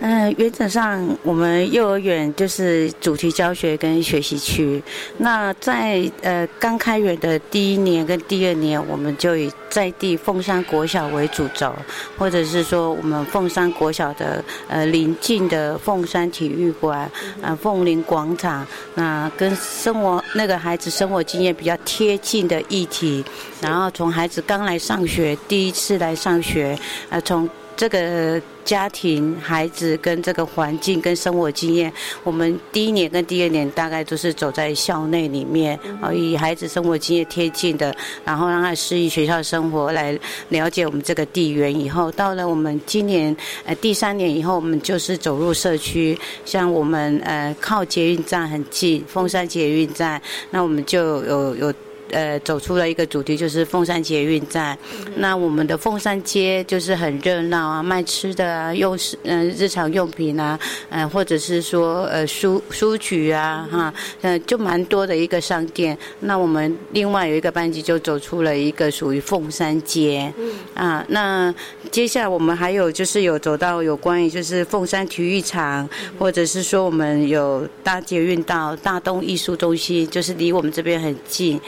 [0.00, 4.82] 嗯，原则上我们幼儿园就是主题教学跟学习区。
[5.18, 11.72] 那在呃刚开园的第一年跟第二年，我们就以在地凤山国小为主轴，
[12.18, 17.08] 或者是说我们凤山国小的呃邻近的凤山体育馆、
[17.42, 18.66] 呃凤林广场，
[18.96, 23.24] 那跟生活那个孩子生活经验比较贴近的议题，
[23.60, 26.76] 然后从孩子刚来上学第一次来上学，
[27.08, 27.48] 呃从
[27.82, 37.92] 这个家庭、孩子跟这个环境跟生活经验，我们第一年跟第二年大概都是走在校内里面，啊，以孩子生活经验贴近的，
[38.24, 40.16] 然后让他适应学校生活，来
[40.50, 41.76] 了解我们这个地缘。
[41.76, 50.22] 以后到了我们今年呃第三年以后，我们就是走入社区，像我们呃靠捷运站很近，凤山捷运站，
[50.52, 51.74] 那我们就有有。
[52.12, 54.78] 呃，走出了一个主题，就是凤山捷运站。
[55.16, 60.58] 那我们的凤山街就是很热闹啊，卖吃的啊，用是嗯日常用品啊，
[60.90, 65.96] 嗯或者是说呃书书局啊，哈，呃就蛮多的一个商店。
[66.20, 70.32] 那我们另外有一个班级就走出了一个属于凤山街。
[70.74, 71.52] 啊，那
[71.90, 75.88] 接下来我们还有就是有走到有关于就是凤山体育场，
[76.18, 81.60] 或者是说我们有搭捷运到大东艺术中心，就是离我们这边很近。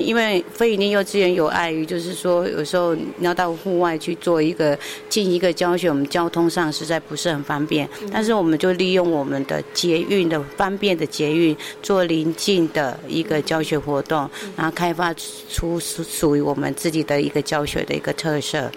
[0.00, 4.78] 因为非营利幼稚园有碍于，就是说有时候你要到户外去做一个
[5.08, 7.88] 进一个教学，我们交通上实在不是很方便。
[8.12, 15.12] 但是我们就利用我们的捷运的方便的捷运，做临近的一个教学活动，然后开发
[15.50, 18.70] 出属属于我们自己的一个教学的一个特色。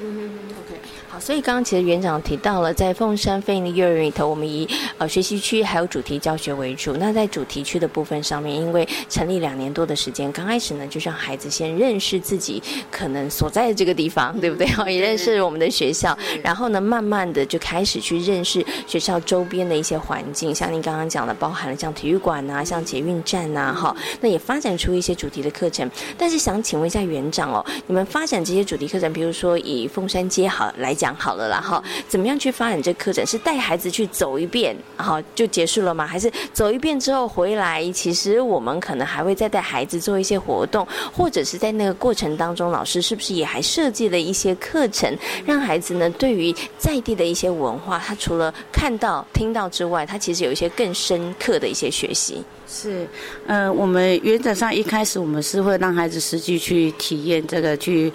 [1.20, 6.93] 所以刚刚其实园长提到了，在凤山飞利幼儿园里头，我们以呃学习区还有主题教学为主。
[6.97, 12.61] 那在主题区的部分上面，因为成立两年多的时间，刚开始呢，就让孩子先认识自己
[12.91, 14.68] 可能所在的这个地方，对不对？
[14.93, 25.89] 也认识我们的学校，然后呢，慢慢的就开始去认识学校周边的一些环境，像您刚刚讲的，包含了像体育馆呐，像捷运站呐，哈，那也发展出一些主题的课程。
[26.18, 31.05] 但是想请问一下园长哦，你们发展这些主题课程，比如说以凤山街好来讲。
[31.06, 33.24] 讲好了啦，哈，怎么样去发展这课程？
[33.24, 36.08] 是带孩子去走一遍，好就结束了吗？
[36.08, 37.88] 还是走一遍之后回来？
[37.91, 52.43] 其实我们可能还会再带孩子做一些活动，或者是在那个过程当中，老师是不是也还设计了一些课程，让孩子呢对于在地的一些文化，他除了看到、听到之外，他其实有一些更深刻的一些学习。
[52.68, 53.07] 是，
[53.45, 58.11] 呃，我们原则上一开始我们是会让孩子实际去体验这个，去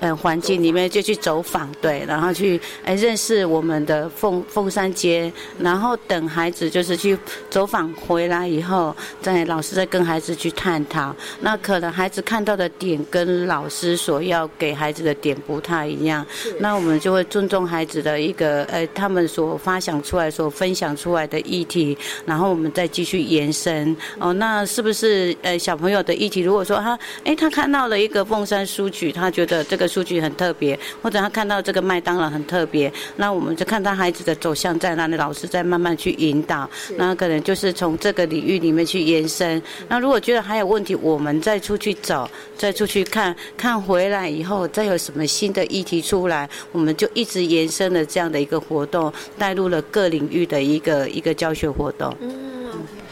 [0.00, 7.16] 呃环境里面就去走访，对，然后去呃认识我们的凤凤山街，然后等孩子就是去
[7.48, 16.26] 走访回来以后，再老师再跟孩子去探讨，那可能孩子看到的点跟老师所要给孩子的点不太一样，
[16.58, 21.96] 那我们就会尊重孩子的一个呃他们所发想出来、所分享出来的议题，
[22.26, 23.91] 然后我们再继续延伸。
[24.18, 26.40] 哦，那是不是呃小朋友的议题？
[26.40, 39.60] 如果说他哎他看到了一个凤山书局，他觉得这个书局很特别，或者他看到这个麦当劳很特别，那我们就看他孩子的走向在哪里，老师在慢慢去引导，那可能就是从这个领域里面去延伸。
[39.88, 52.14] 那如果觉得还有问题，我们再出去走，再出去看看回来以后，再有什么新的议题出来，我们就一直延伸了这样的一个活动，带入了各领域的一个一个教学活动。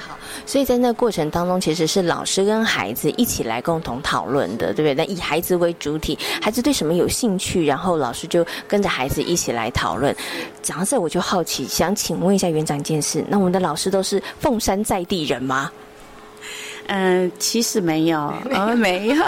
[0.00, 4.94] 好所以在那过程当中，其实是老师跟孩子一起来共同讨论的，对不对？
[4.94, 10.14] 那以孩子为主体，孩子对什么有兴趣，然后老师就跟着孩子一起来讨论。
[10.62, 15.70] 讲到这，我就好奇，想请问一下园长一件事：那我们的老师都是凤山在地人吗？
[16.92, 19.24] 嗯，其实没有，呃， 没有。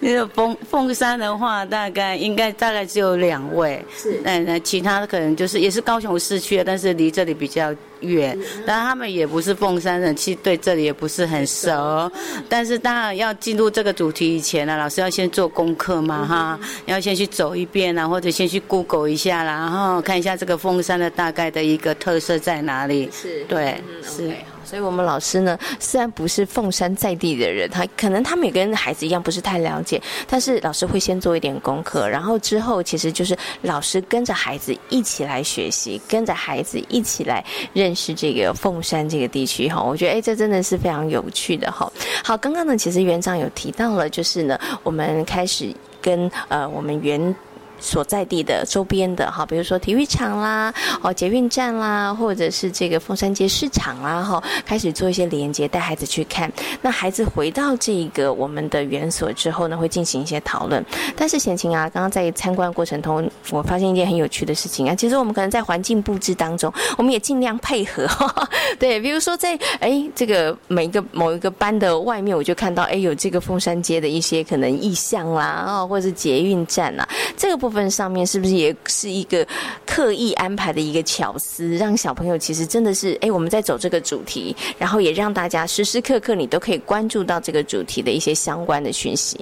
[0.00, 8.38] 那个凤凤山的话，大概应该大概只有两位，是，嗯，那其他的可能就是也是高雄市区的，但是离这里比较远。
[8.66, 12.10] 但他们也不是凤山人，其实对这里也不是很熟。
[12.48, 23.10] 但是当然要进入这个主题以前呢，老师要先做功课嘛，哈，要先去走一遍啊，或者先去 Google 一下啦，然后看一下这个凤山的大概的一个特色在哪里。
[23.12, 24.32] 是，对，是。
[24.68, 37.42] 所以，我们老师呢，虽然不是凤山在地的人，他可能他们也跟孩子一样不是太了解，但是老师会先做一点功课，然后之后其实就是老师跟着孩子一起来学习，跟着孩子一起来
[37.72, 39.82] 认识这个凤山这个地区哈。
[39.82, 41.90] 我觉得哎，这真的是非常有趣的哈。
[42.22, 47.34] 好，刚刚呢，其实园长有提到了，就是呢，我们开始跟呃我们园。
[47.80, 56.50] 所在地的周边的哈，比如说体育场啦，哦捷运站啦，或者是这个凤山街市场啦，哈，开始做一些连接，带孩子去看。
[56.82, 60.84] 那孩子回到这个我们的园所之后呢，会进行一些讨论。
[61.16, 68.08] 但是贤琴啊，刚刚在参观过程中，我发现一件很有趣的事情啊，其实我们可能在环境布置当中，我们也尽量配合。
[68.80, 77.67] 对，比如说在哎这个每一个某一个班的外面，我就看到哎有这个凤山街的一些可能意象啦，哦或者是捷运站啊，这个部。
[77.68, 79.46] 部分上面是不是也是一个
[79.84, 89.38] 刻意安排的一个巧思，让小朋友其实真的是哎，我们在走这个主题，然后也让大家时时刻刻你都可以关注到这个主题的一些相关的讯息。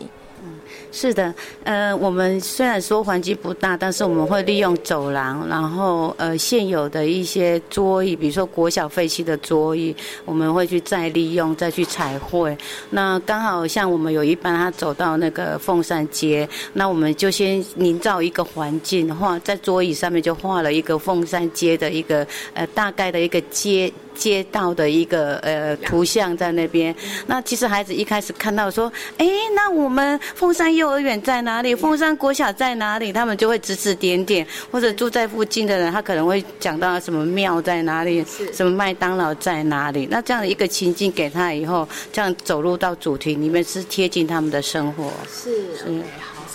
[0.99, 9.95] 是的，呃，我们虽然说环境不大，但是我们会利用走廊，然后呃现有的一些桌椅，比如说国小废弃的桌椅，
[10.25, 12.57] 我们会去再利用，再去彩绘。
[12.89, 23.93] 那刚好像我们有一班，他走到那个凤山街，那我们就先营造一个环境，画在桌椅上面就画了一个凤山街的一个呃大概的一个街。
[24.17, 26.95] 街道的一个呃图像在那边，
[27.27, 31.75] 那其实孩子一开始看到说，哎，那我们凤山幼儿园在哪里？
[31.75, 33.13] 凤山国小在哪里？
[33.13, 40.09] 他们就会指指点点，或者住在附近的人，他可能会讲到什么庙在哪里，什么麦当劳在哪里。
[40.11, 45.13] 那这样的一个情境给他以后，这样走入到主题里面是贴近他们的生活。
[45.31, 46.03] 是是。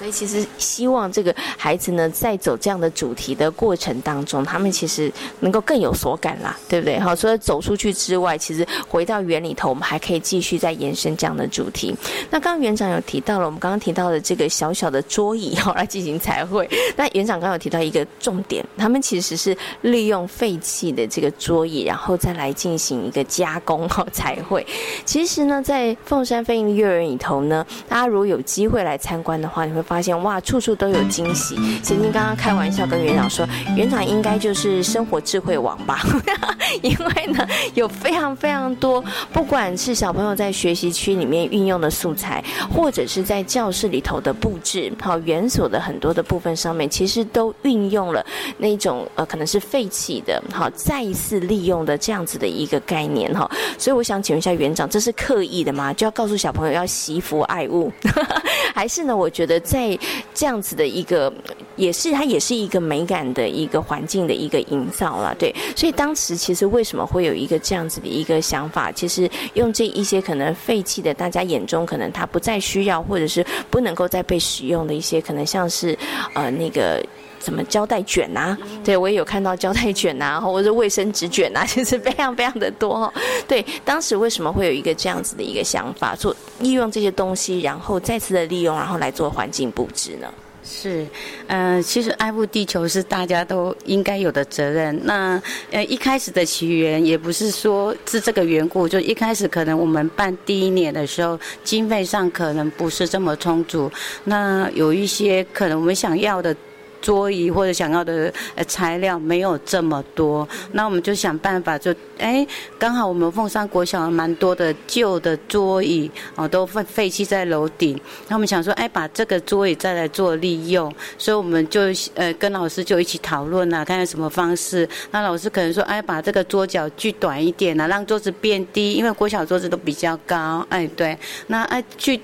[0.01, 6.99] 所以其实希望这个孩子呢，在走这样的主题的过程当中，他们其实能够更有所感啦，对不对？
[6.99, 11.95] 好，除了走出去之外，其实回到园里头，我们还可以继续再延伸这样的主题。
[12.31, 16.67] 那刚刚园长有提到了，我们刚刚提到的这个小小的桌椅， 好来进行彩绘。
[16.95, 24.65] 那园长刚刚有提到一个重点，他们其实是利用废弃的这个桌椅，然后再来进行一个加工和彩绘。
[25.05, 29.85] 其实呢，在凤山飞鹰幼儿园里头呢，大家如果有机会来参观的话，你会。
[29.91, 31.53] 发现哇，处处都有惊喜。
[31.83, 35.99] 曾经刚刚开玩笑跟园长说，园长应该就是生活智慧王吧？
[36.81, 42.41] 因为呢，有非常非常多，不管是小朋友在学习区里面运用的素材，
[42.73, 48.25] 或者是在教室里头的布置，好园所的很多的部分上面，其实都运用了
[48.57, 53.51] 那种呃，可能是废弃的，好再一次利用的这样子的一个概念哈。
[53.77, 55.91] 所以我想请问一下园长，这是刻意的吗？
[55.91, 57.91] 就要告诉小朋友要惜福爱物，
[58.73, 59.13] 还是呢？
[59.13, 59.97] 我觉得在
[60.33, 61.31] 这样子的一个，
[61.77, 65.55] 也是它也是一个美感的一个环境的一个营造了，对。
[65.77, 68.91] 所以当时其实为什么会有一个这样子的一个想法？
[68.91, 75.97] 其实用这一些可能废弃的，大家眼中可能它不再需要，或者是不能够再被使用的一些，可能像是
[76.33, 77.01] 呃那个。
[77.43, 78.57] 什么胶带卷呐？
[78.83, 83.13] 对我也有看到胶带卷呐， 或者卫生纸卷呐， 其实非常非常的多哈。
[83.47, 90.27] 对，当时为什么会有一个这样子的一个想法，做利用这些东西，然后再次的利用，然后来做环境布置呢？
[90.63, 91.07] 是，
[91.47, 94.97] 嗯，其实爱护地球是大家都应该有的责任。
[95.03, 103.91] 那呃，一开始的起源也不是说是这个缘故，就一开始可能我们办第一年的时候，经费上可能不是这么充足，
[104.23, 106.55] 那有一些可能我们想要的。
[107.01, 112.45] 桌椅或者想要的呃材料没有这么多，那我们就想办法，就哎，
[112.77, 117.99] 刚好我们凤山国小蛮多的旧的桌椅哦，都废废弃在楼顶。
[118.27, 121.81] 那我们想说，哎，把这个桌椅再来做利用，所以我们就
[122.13, 124.87] 呃跟老师就一起讨论啊，看看什么方式。
[125.11, 130.65] 那老师可能说，哎，把这个桌脚锯短一点啊，让桌子变低，因为国小桌子都比较高。
[130.69, 132.21] 哎，对，那哎锯。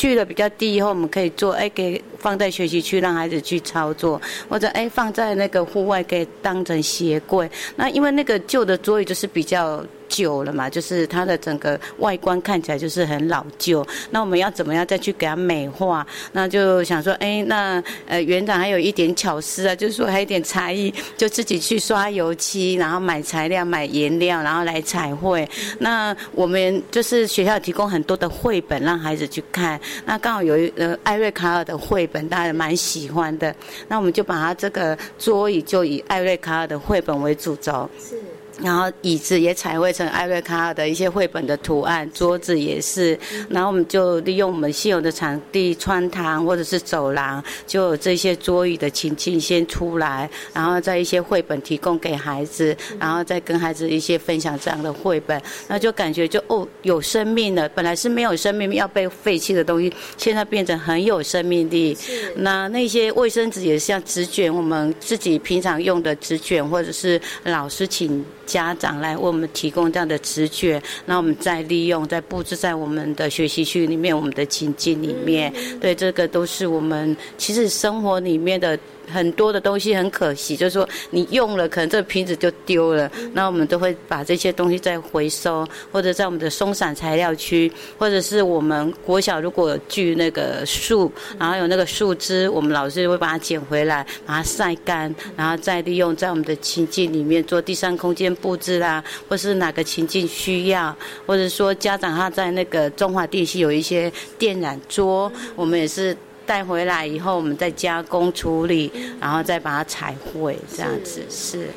[0.00, 7.50] 去的比较低以后，我们可以做哎，给放在学习区让孩子去操作，或者哎放在那个户外给当成鞋柜。
[7.76, 9.84] 那因为那个旧的桌椅就是比较。
[10.10, 13.86] 旧了嘛，就是它的整个外观看起来就是很老旧。
[14.10, 16.06] 那我们要怎么样再去给它美化？
[16.32, 25.48] 那就想说，哎，那呃园长还有一点巧思啊，就是说还有一点才艺，就自己去刷油漆，然后买材料、买颜料，然后来彩绘。
[25.78, 29.80] 那我们就是学校提供很多的绘本让孩子去看。
[30.04, 33.54] 那刚好有一呃艾瑞卡尔的绘本，大家蛮喜欢的。
[33.86, 37.88] 那我们就把它这个桌椅就以艾瑞卡尔的绘本为主轴。
[37.98, 38.16] 是。
[38.62, 43.18] 然后椅子也彩绘成艾瑞卡尔的一些绘本的图案，桌子也是。
[43.48, 57.68] 然后我们就利用我们现有的场地，穿堂或者是走廊，就有这些桌椅的情境先出来，然后再一些绘本提供给孩子，然后再跟孩子一些分享这样的绘本，那就感觉就哦有生命了。
[57.70, 61.96] 本来是没有生命要被废弃的东西，现在变成很有生命力。
[62.36, 68.24] 那那些卫生纸也是像纸卷，我们自己平常用的纸卷，或者是老师请。
[68.50, 78.76] 家长来为我们提供这样的直觉，那我们再利用、再布置在我们的学习区里面、我们的情境里面，对这个都是我们其实生活里面的。
[79.12, 83.10] 很多的东西很可惜，就是说你用了，可能这个瓶子就丢了。
[83.32, 100.96] 那我们都会把这些东西再回收，或者在我们的松散材料区，或者是我们国小如果锯那个树，然后有那个树枝，我们老师会把它捡回来，把它晒干，然后再利用在我们的情境里面做第三空间布置啦，或是哪个情境需要，
[101.26, 106.16] 或者说家长他在那个中华地区有一些电染桌，我们也是。
[106.50, 108.90] 带回来以后，我们再加工处理，
[109.20, 111.70] 然后再把它彩绘，这样子是。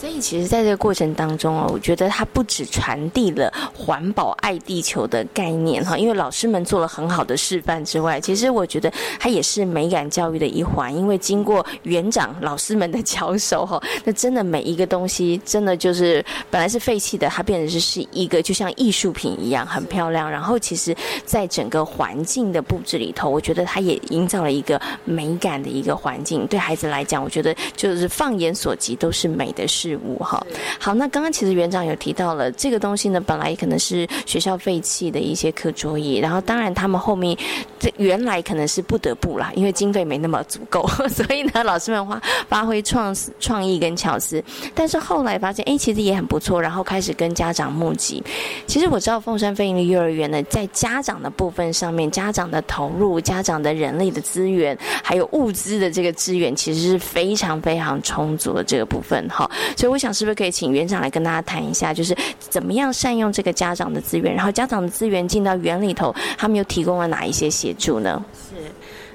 [0.00, 10.96] 所以其实，在这个过程当中哦，我觉得它不只传递了环保、爱地球的概念哈，因为老师们做了很好的示范之外，其实我觉得它也是美感教育的一环。
[10.96, 20.30] 因为经过园长老师们的教授哈，那真的每一个东西，真的就是本来是废弃的，它变成是是一个就像艺术品一样，很漂亮。
[20.30, 20.96] 然后，其实
[21.26, 26.46] 在整个环境的布置里头，我觉得它也营造了一个美感的一个环境。
[26.46, 29.89] 对孩子来讲，我觉得就是放眼所及都是美的事。
[29.90, 30.44] 事物哈，
[30.78, 37.36] 好，那刚刚其实园长有提到了这个东西呢，本来可能是学校废弃的一些课桌椅，然后当然他们后面
[37.80, 48.22] 这原来可能是不得不啦，因为经费没那么足够， 所以呢老师们发发挥创创意跟巧思，但是后来发现哎其实也很不错，然后开始跟家长募集。
[48.66, 59.50] 其实我知道凤山飞鹰的幼儿园呢，在家长的部分上面，家长的投入、家长的人力的资源，还有物资的这个资源，其实是非常非常充足的这个部分哈。
[59.74, 68.24] 所以我想，是不是可以请园长来跟大家谈一下，就是怎么样善用这个家长的资源，然后家长的资源进到园里头，他们又提供了哪一些协协助呢？
[68.34, 68.56] 是。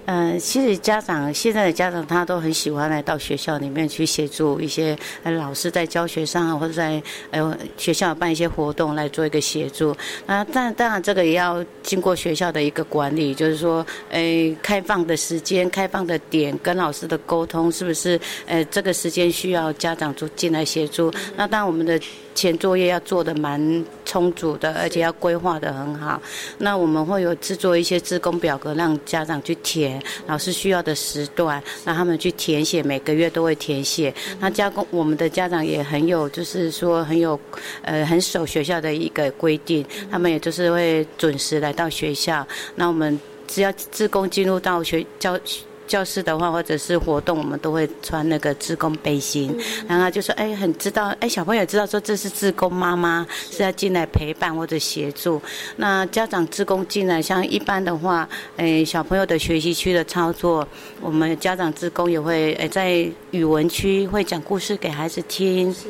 [0.08, 7.02] 嗯，其实家长现在的家长他都很喜欢来到学校里面去协助一些老师在教学上，或者在
[7.32, 9.98] 呃学校办一些活动来做一个协助。
[10.28, 18.22] 那但当然这个也要经过学校的一个管理，就是说，诶，开放的时间、开放的点跟老师的沟通，是不是？
[18.46, 21.12] 呃，这个时间需要家长就进来协助。
[21.36, 22.00] 那当然我们的。
[22.36, 26.22] 前作业要做的蛮充足的，而且要规划的很好。
[26.60, 34.14] 那我们会有制作一些自工表格，让家长去填老师需要的时段，让他们去填写，每个月都会填写。
[34.40, 37.40] 那加工我们的家长也很有，就是说很有，
[37.82, 42.46] 呃，很守学校的一个规定，他们也就是会准时来到学校。
[42.76, 43.18] 那我们
[43.48, 45.40] 只要自工进入到学教。
[45.88, 49.56] 教室的话，或者是活动，我们都会穿那个志工背心，
[49.88, 55.42] 然后就说，哎，很知道，哎，小朋友知道说这是志工妈妈是要进来陪伴或者协助。
[55.78, 58.28] 那家长志工进来，像一般的话，
[58.58, 60.68] 哎，小朋友的学习区的操作，
[61.02, 65.74] 我们家长志工也会，哎，在语文区会讲故事给孩子听。
[65.74, 65.90] 是。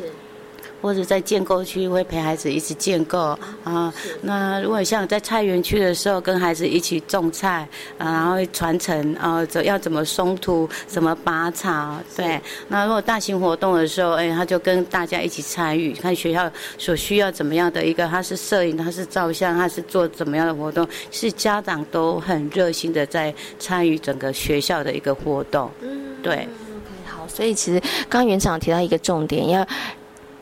[0.86, 7.68] 或者在建构区会陪孩子一起建构啊，那如果像在菜园区的时候，跟孩子一起种菜
[7.98, 12.40] 啊，然后传承啊，怎要怎么松土，怎么拔草，对。
[12.68, 25.68] 那如果大型活动的时候，哎，他就跟大家一起参与，看学校所需要怎么样的一个，他是摄影，他是照相，他是做怎么样的活动，是家长都很热心的在参与整个学校的一个活动。
[25.82, 26.48] 嗯，对。
[27.08, 29.66] 好，所以其实刚刚园长提到一个重点要。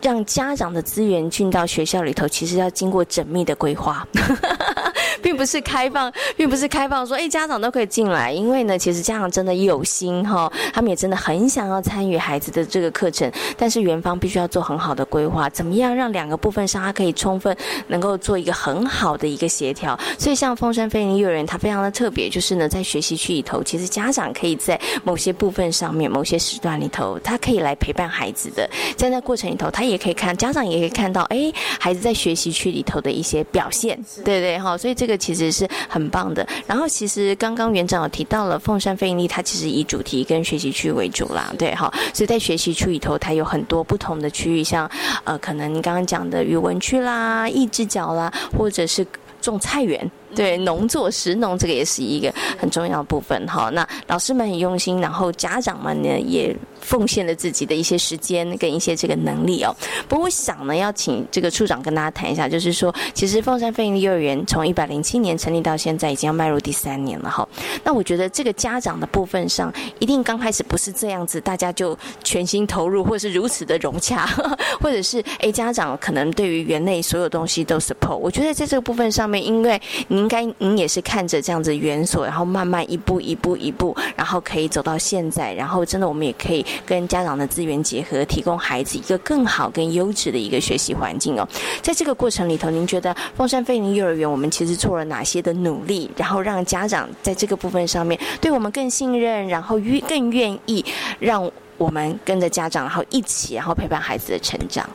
[0.03, 4.05] 让家长的资源进到学校里头，其实要经过缜密的规划。
[5.21, 17.55] 并不是开放，并不是开放说，哎，家长都可以进来，因为呢，其实家长真的有心哈，他们也真的很想要参与孩子的这个课程，但是园方必须要做很好的规划，怎么样让两个部分上，它可以充分
[17.87, 19.97] 能够做一个很好的一个协调。
[20.17, 35.13] 所以像风山飞林幼儿园，它非常的特别，就是呢，在学习区里头，其实家长可以在某些部分上面、某些时段里头，他可以来陪伴孩子的，在那过程里头，他也可以看，家长也可以看到，哎，孩子在学习区里头的一些表现，对对哈，所以这个。
[35.23, 36.45] 其实是很棒的。
[36.67, 41.89] 然后，其实刚刚园长有提到了凤山飞鹰力，它其实以主题跟学习区为主啦，对哈。
[42.13, 44.89] 所以在学习区里头，它有很多不同的区域，像
[45.23, 49.05] 呃，可能刚刚讲的语文区啦、益智角啦，或者是
[49.39, 50.11] 种菜园。
[50.35, 53.69] 对，农作食农这个也是一个很重要的部分哈。
[53.69, 59.73] 那老师们很用心，然后家长们呢也奉献了自己的一些时间跟一些这个能力哦。
[60.09, 67.47] 不过我想呢，要请这个处长跟大家谈一下，就是说，其实凤山飞鹰幼儿园从一百零七年成立到现在，已经要迈入第三年了哈。
[67.83, 74.25] 那我觉得这个家长的部分上，一定刚开始不是这样子，大家就全心投入，或是如此的融洽，
[74.81, 78.17] 或者是哎家长可能对于园内所有东西都 support。
[78.17, 80.23] 我觉得在这个部分上面，因为你。
[80.23, 91.47] 应该您也是看着这样子园所，然后慢慢一步一步一步，然后可以走到现在，然后真的我们也可以跟家长的资源结合，提供孩子一个更好、更优质的一个学习环境哦。
[91.81, 100.83] 在这个过程里头，您觉得凤山飞林幼儿园我们其实做了哪些的努力，然后让家长在这个部分上面对我们更信任，然后愿更愿意
[101.19, 104.87] 让我们跟着家长，然后一起，然后陪伴孩子的成长。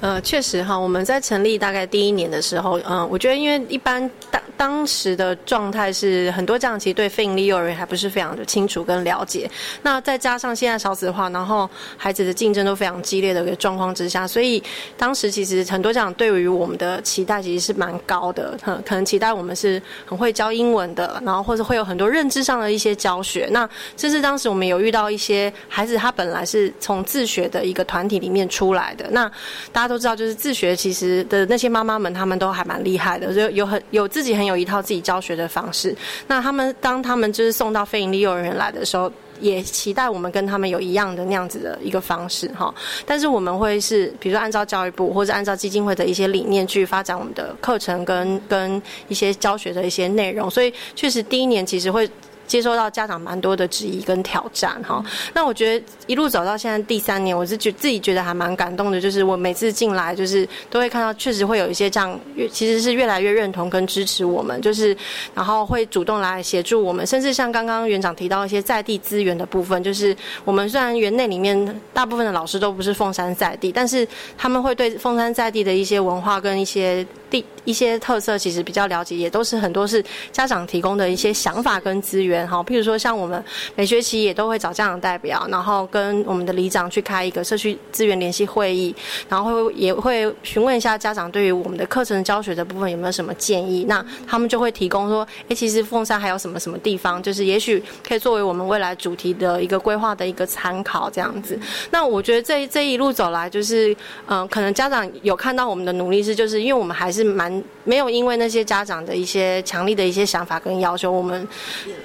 [0.00, 9.50] 呃，确实哈，我们在成立大概第一年的时候，嗯，我觉得因为一般当当时的状态是很多家长其实对非营利幼儿园还不是非常的清楚跟了解，
[9.82, 14.62] 那再加上现在少子化，然后孩子的竞争都非常激烈的一个状况之下，所以
[14.96, 23.48] 当时其实很多家长对于我们的期待其实是蛮高的，可能期待我们是很会教英文的，然后或者会有很多认知上的一些教学。
[23.50, 29.30] 那这是当时我们有遇到一些孩子，他本来是从自学的一个团体里面出来的，那
[29.72, 35.96] 大家都知道，就是自学其实的那些妈妈们，他们都还蛮厉害的，就有很有自己很有一套自己教学的方式。
[36.26, 39.10] 那他们当他们就是送到非营利幼儿园来的时候，
[39.40, 42.74] 也期待我们跟他们有一样的那样子的一个方式哈。
[43.06, 52.10] 但是我们会是，比如说按照教育部或者按照基金会的一些理念去发展我们的课程跟跟一些教学的一些内容，所以确实第一年其实会。
[52.46, 62.18] 接收到家长蛮多的质疑跟挑战哈，那我觉得一路走到现在第三年，我是觉自己觉得还蛮感动的，就是我每次进来就是都会看到，确实会有一些这样
[62.52, 64.96] 其实是越来越认同跟支持我们，就是
[65.34, 74.06] 然后会主动来协助我们，甚至像刚刚园长提到一些在地资源的部分，就是我们虽然园内里面大部分的老师都不是凤山在地，但是
[74.38, 80.02] 他们会对凤山在地的一些文化跟一些地一些特色其实比较了解，也都是很多是
[80.32, 82.48] 家长提供的一些想法跟资源。
[82.48, 83.44] 好，譬如说像我们
[83.74, 88.94] 每学期也都会找家长代表，然后跟我们的里长去开一个社区资源联系会议，
[89.28, 93.84] 然后会也会询问一下家长对于我们的课程教学的部分有没有什么建议。
[93.84, 101.58] 那他们就会提供说，哎，其实凤山还有什么什么地方，就是也许可以作为我们未来主题的一个规划的一个参考这样子。
[101.90, 103.94] 那我觉得这这一路走来，就是
[104.26, 111.48] 嗯，可能家长有看到我们的努力是，就是因为我们还是蛮没有因为那些家长的一些强力的一些想法跟要求，我们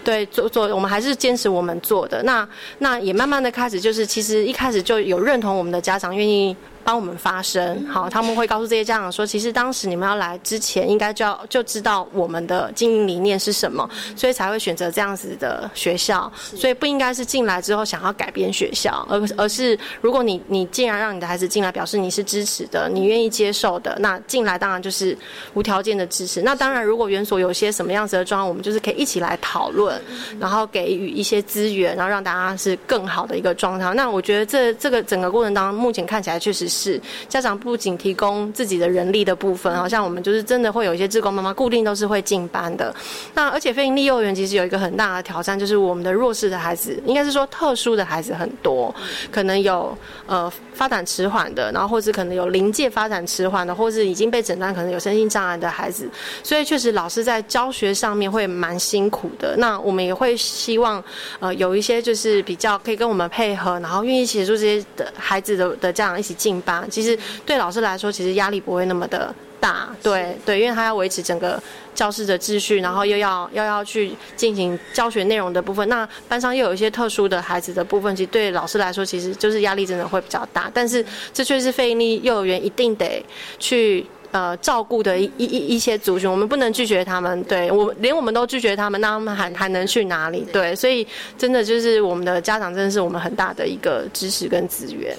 [0.04, 0.26] 对。
[0.32, 2.24] 做做，我们还是坚持我们做的。
[2.24, 2.48] 那
[2.78, 6.56] 那也慢慢的开始，就是其实一开始就有认同我们的家长愿意。
[6.84, 25.18] 帮我们发声，好，他们会告诉这些家长说，其实当时你们要来之前，应该就要就知道我们的经营理念是什么，所以才会选择这样子的学校，所以不应该是进来之后想要改变学校，而而是如果你你既然让你的孩子进来，表示你是支持的，你愿意接受的，那进来当然就是
[25.54, 26.42] 无条件的支持。
[26.42, 30.02] 那当然，如果园所有些什么样子的状况，我们就是可以一起来讨论，
[30.40, 33.94] 然后给予一些资源，然后让大家是更好的一个状态。
[33.94, 36.71] 那我觉得这这个整个过程当中，目前看起来确实。
[36.72, 42.96] 是家长不仅提供自己的人力的部分，好像我们就是真的会有一些志工妈妈固定都是会进班的。
[43.34, 48.94] 那而且非营利幼儿园其实有一个很大的挑战，就是我们的弱势的孩子，应该是说特殊的孩子很多，
[49.30, 49.96] 可能有
[50.26, 56.08] 呃发展迟缓的，然后或是可能有临界发展迟缓的，或是已经被诊断可能有身心障碍的孩子。
[56.42, 59.56] 所以确实老师在教学上面会蛮辛苦的。
[59.58, 61.04] 那我们也会希望
[61.40, 66.61] 呃有一些就是比较可以跟我们配合，然后愿意协助这些的孩子的的家长一起进。
[66.62, 71.62] 班其实对老师来说，其实压力不会那么的大，对对，因为他要维持整个
[71.94, 75.88] 教室的秩序，然后又要要要去进行教学内容的部分。
[75.88, 80.72] 那班上又有一些特殊的孩子的部分，其实对老师来说，其实就是压力真的会比较大。
[80.74, 83.24] 但是这却是非营利幼儿园一定得
[83.60, 87.44] 去呃照顾的一一一些族群，我们不能拒绝他们。
[87.44, 90.44] 对我连我们都拒绝他们，那他们还还能去哪里？
[90.52, 91.06] 对，所以
[91.38, 95.16] 真的就是我们的家长真的是我们很大的一个支持跟资源。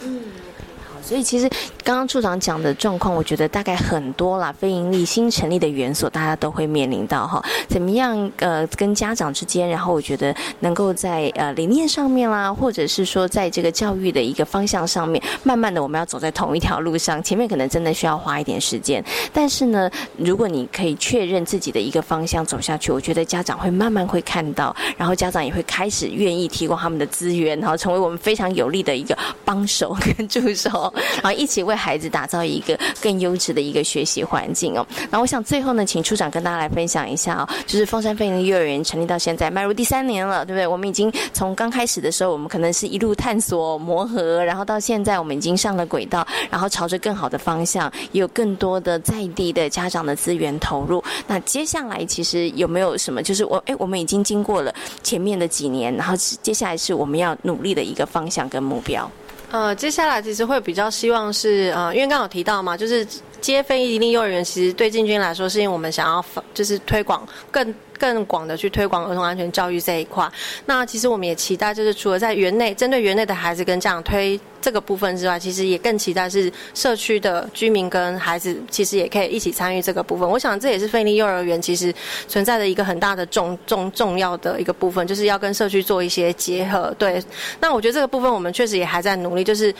[1.02, 1.48] 所以其实
[1.84, 4.52] 刚刚处长讲的状况，我觉得大概很多啦。
[4.52, 19.04] 非盈利新成立的园所，大家都会面临到哈，怎么样呃跟家长之间，然后我觉得能够在呃理念上面啦，或者是说在这个教育的一个方向上面，慢慢的我们要走在同一条路上，前面可能真的需要花一点时间。
[19.32, 30.91] 但是呢，如果你可以确认自己的一个方向走下去，我觉得家长会慢慢会看到，然后家长也会开始愿意提供他们的资源，然后成为我们非常有力的一个帮手跟助手。
[31.22, 34.86] 然后一起为孩子打造一个更优质的一个学习环境哦。
[35.02, 40.66] 然后我想最后呢，请处长跟大家来分享一下哦，就是凤山飞鹰幼儿园成立到现在迈入第三年了，对不对？
[40.66, 51.02] 我们已经从刚开始的时候，我们可能是一路探索磨合，然后到现在我们已经上了轨道，然后朝着更好的方向，有更多的在地的家长的资源投入。
[51.26, 53.22] 那接下来其实有没有什么？
[53.22, 59.10] 就是我哎，我们已经经过了前面的几年，然后接下来是我们要努力的一个方向跟目标。
[59.52, 63.06] 呃，接下来其实会比较希望是呃，因为刚好提到嘛，就是
[63.40, 67.72] 接非一立幼儿园，其实对进军来说，是因为我们想要就是推广更。
[68.02, 70.28] 更广的去推广儿童安全教育这一块，
[70.66, 80.28] 那其实我们也期待，就是除了在园内针对园内的孩子跟家长推这个部分之外，其实也更期待是社区的居民跟孩子，其实也可以一起参与这个部分。
[80.28, 81.94] 我想这也是费力幼儿园其实
[82.26, 86.92] 存在的一个很大的重重重要的一个部分，就是要跟社区做一些结合。
[86.98, 87.22] 对，
[87.60, 89.72] 那我觉得这个部分我们确实也还在努力，就是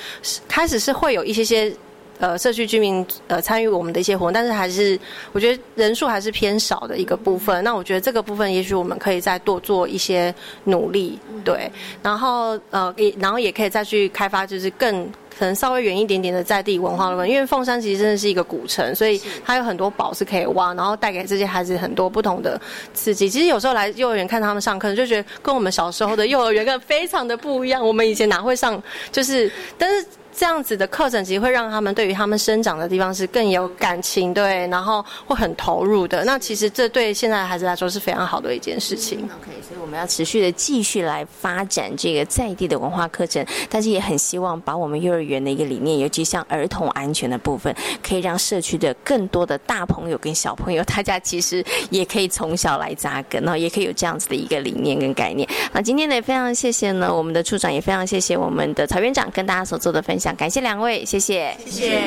[0.47, 1.75] 开始是会有一些些。
[2.19, 4.99] 呃社区居民呃参与我们的一些活动，但是还是
[5.33, 7.63] 我觉得人数还是偏少的一个部分。
[7.65, 10.35] 那我觉得这个部分也许我们可以再多做一些
[10.65, 11.71] 努力，对，
[12.03, 15.11] 然后呃也然后也可以再去开发，就是更。
[15.39, 22.61] 可能稍微远一点点的在地文化的部分，因为凤山其实真的是一个古城，所以它有很多宝是可以挖，然后带给这些孩子很多不同的
[22.93, 23.31] 刺激。
[23.31, 27.85] 其实有时候来幼儿园看他们上课，就觉得跟我们小时候的幼儿园跟非常的不一样。
[27.85, 30.07] 我们以前哪会上，就是但是。
[30.35, 36.25] 这样子的课程其实会让他们对于他们生长的地方是更有感情，对，然后会很投入的。
[36.25, 39.19] 那其实这对现在的孩子来说是非常好的一件事情。
[39.19, 55.47] OK，所以我们要持续的继续来发展这个在地的文化课程，但是也很希望把我们幼儿园的一个理念，尤其像儿童安全的部分，可以让社区的更多的大朋友跟小朋友，大家其实也可以从小来扎根，然后也可以有这样子的一个理念跟概念。
[55.73, 60.22] 那今天呢，也非常谢谢呢我们的处长，也非常谢谢我们的曹园长跟大家所做的分享。
[60.23, 62.01] 想感谢两位，谢谢，谢谢。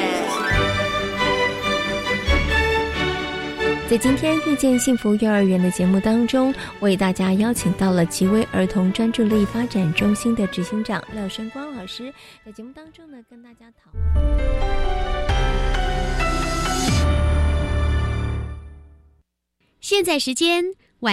[3.89, 12.13] 在今天遇见幸福幼儿园的节目当中，为大家邀请到了极威儿童专注力发展中心的执行长廖生光老师，
[12.45, 14.05] 在节目当中呢，跟大家讨论。
[19.81, 20.63] 现在时间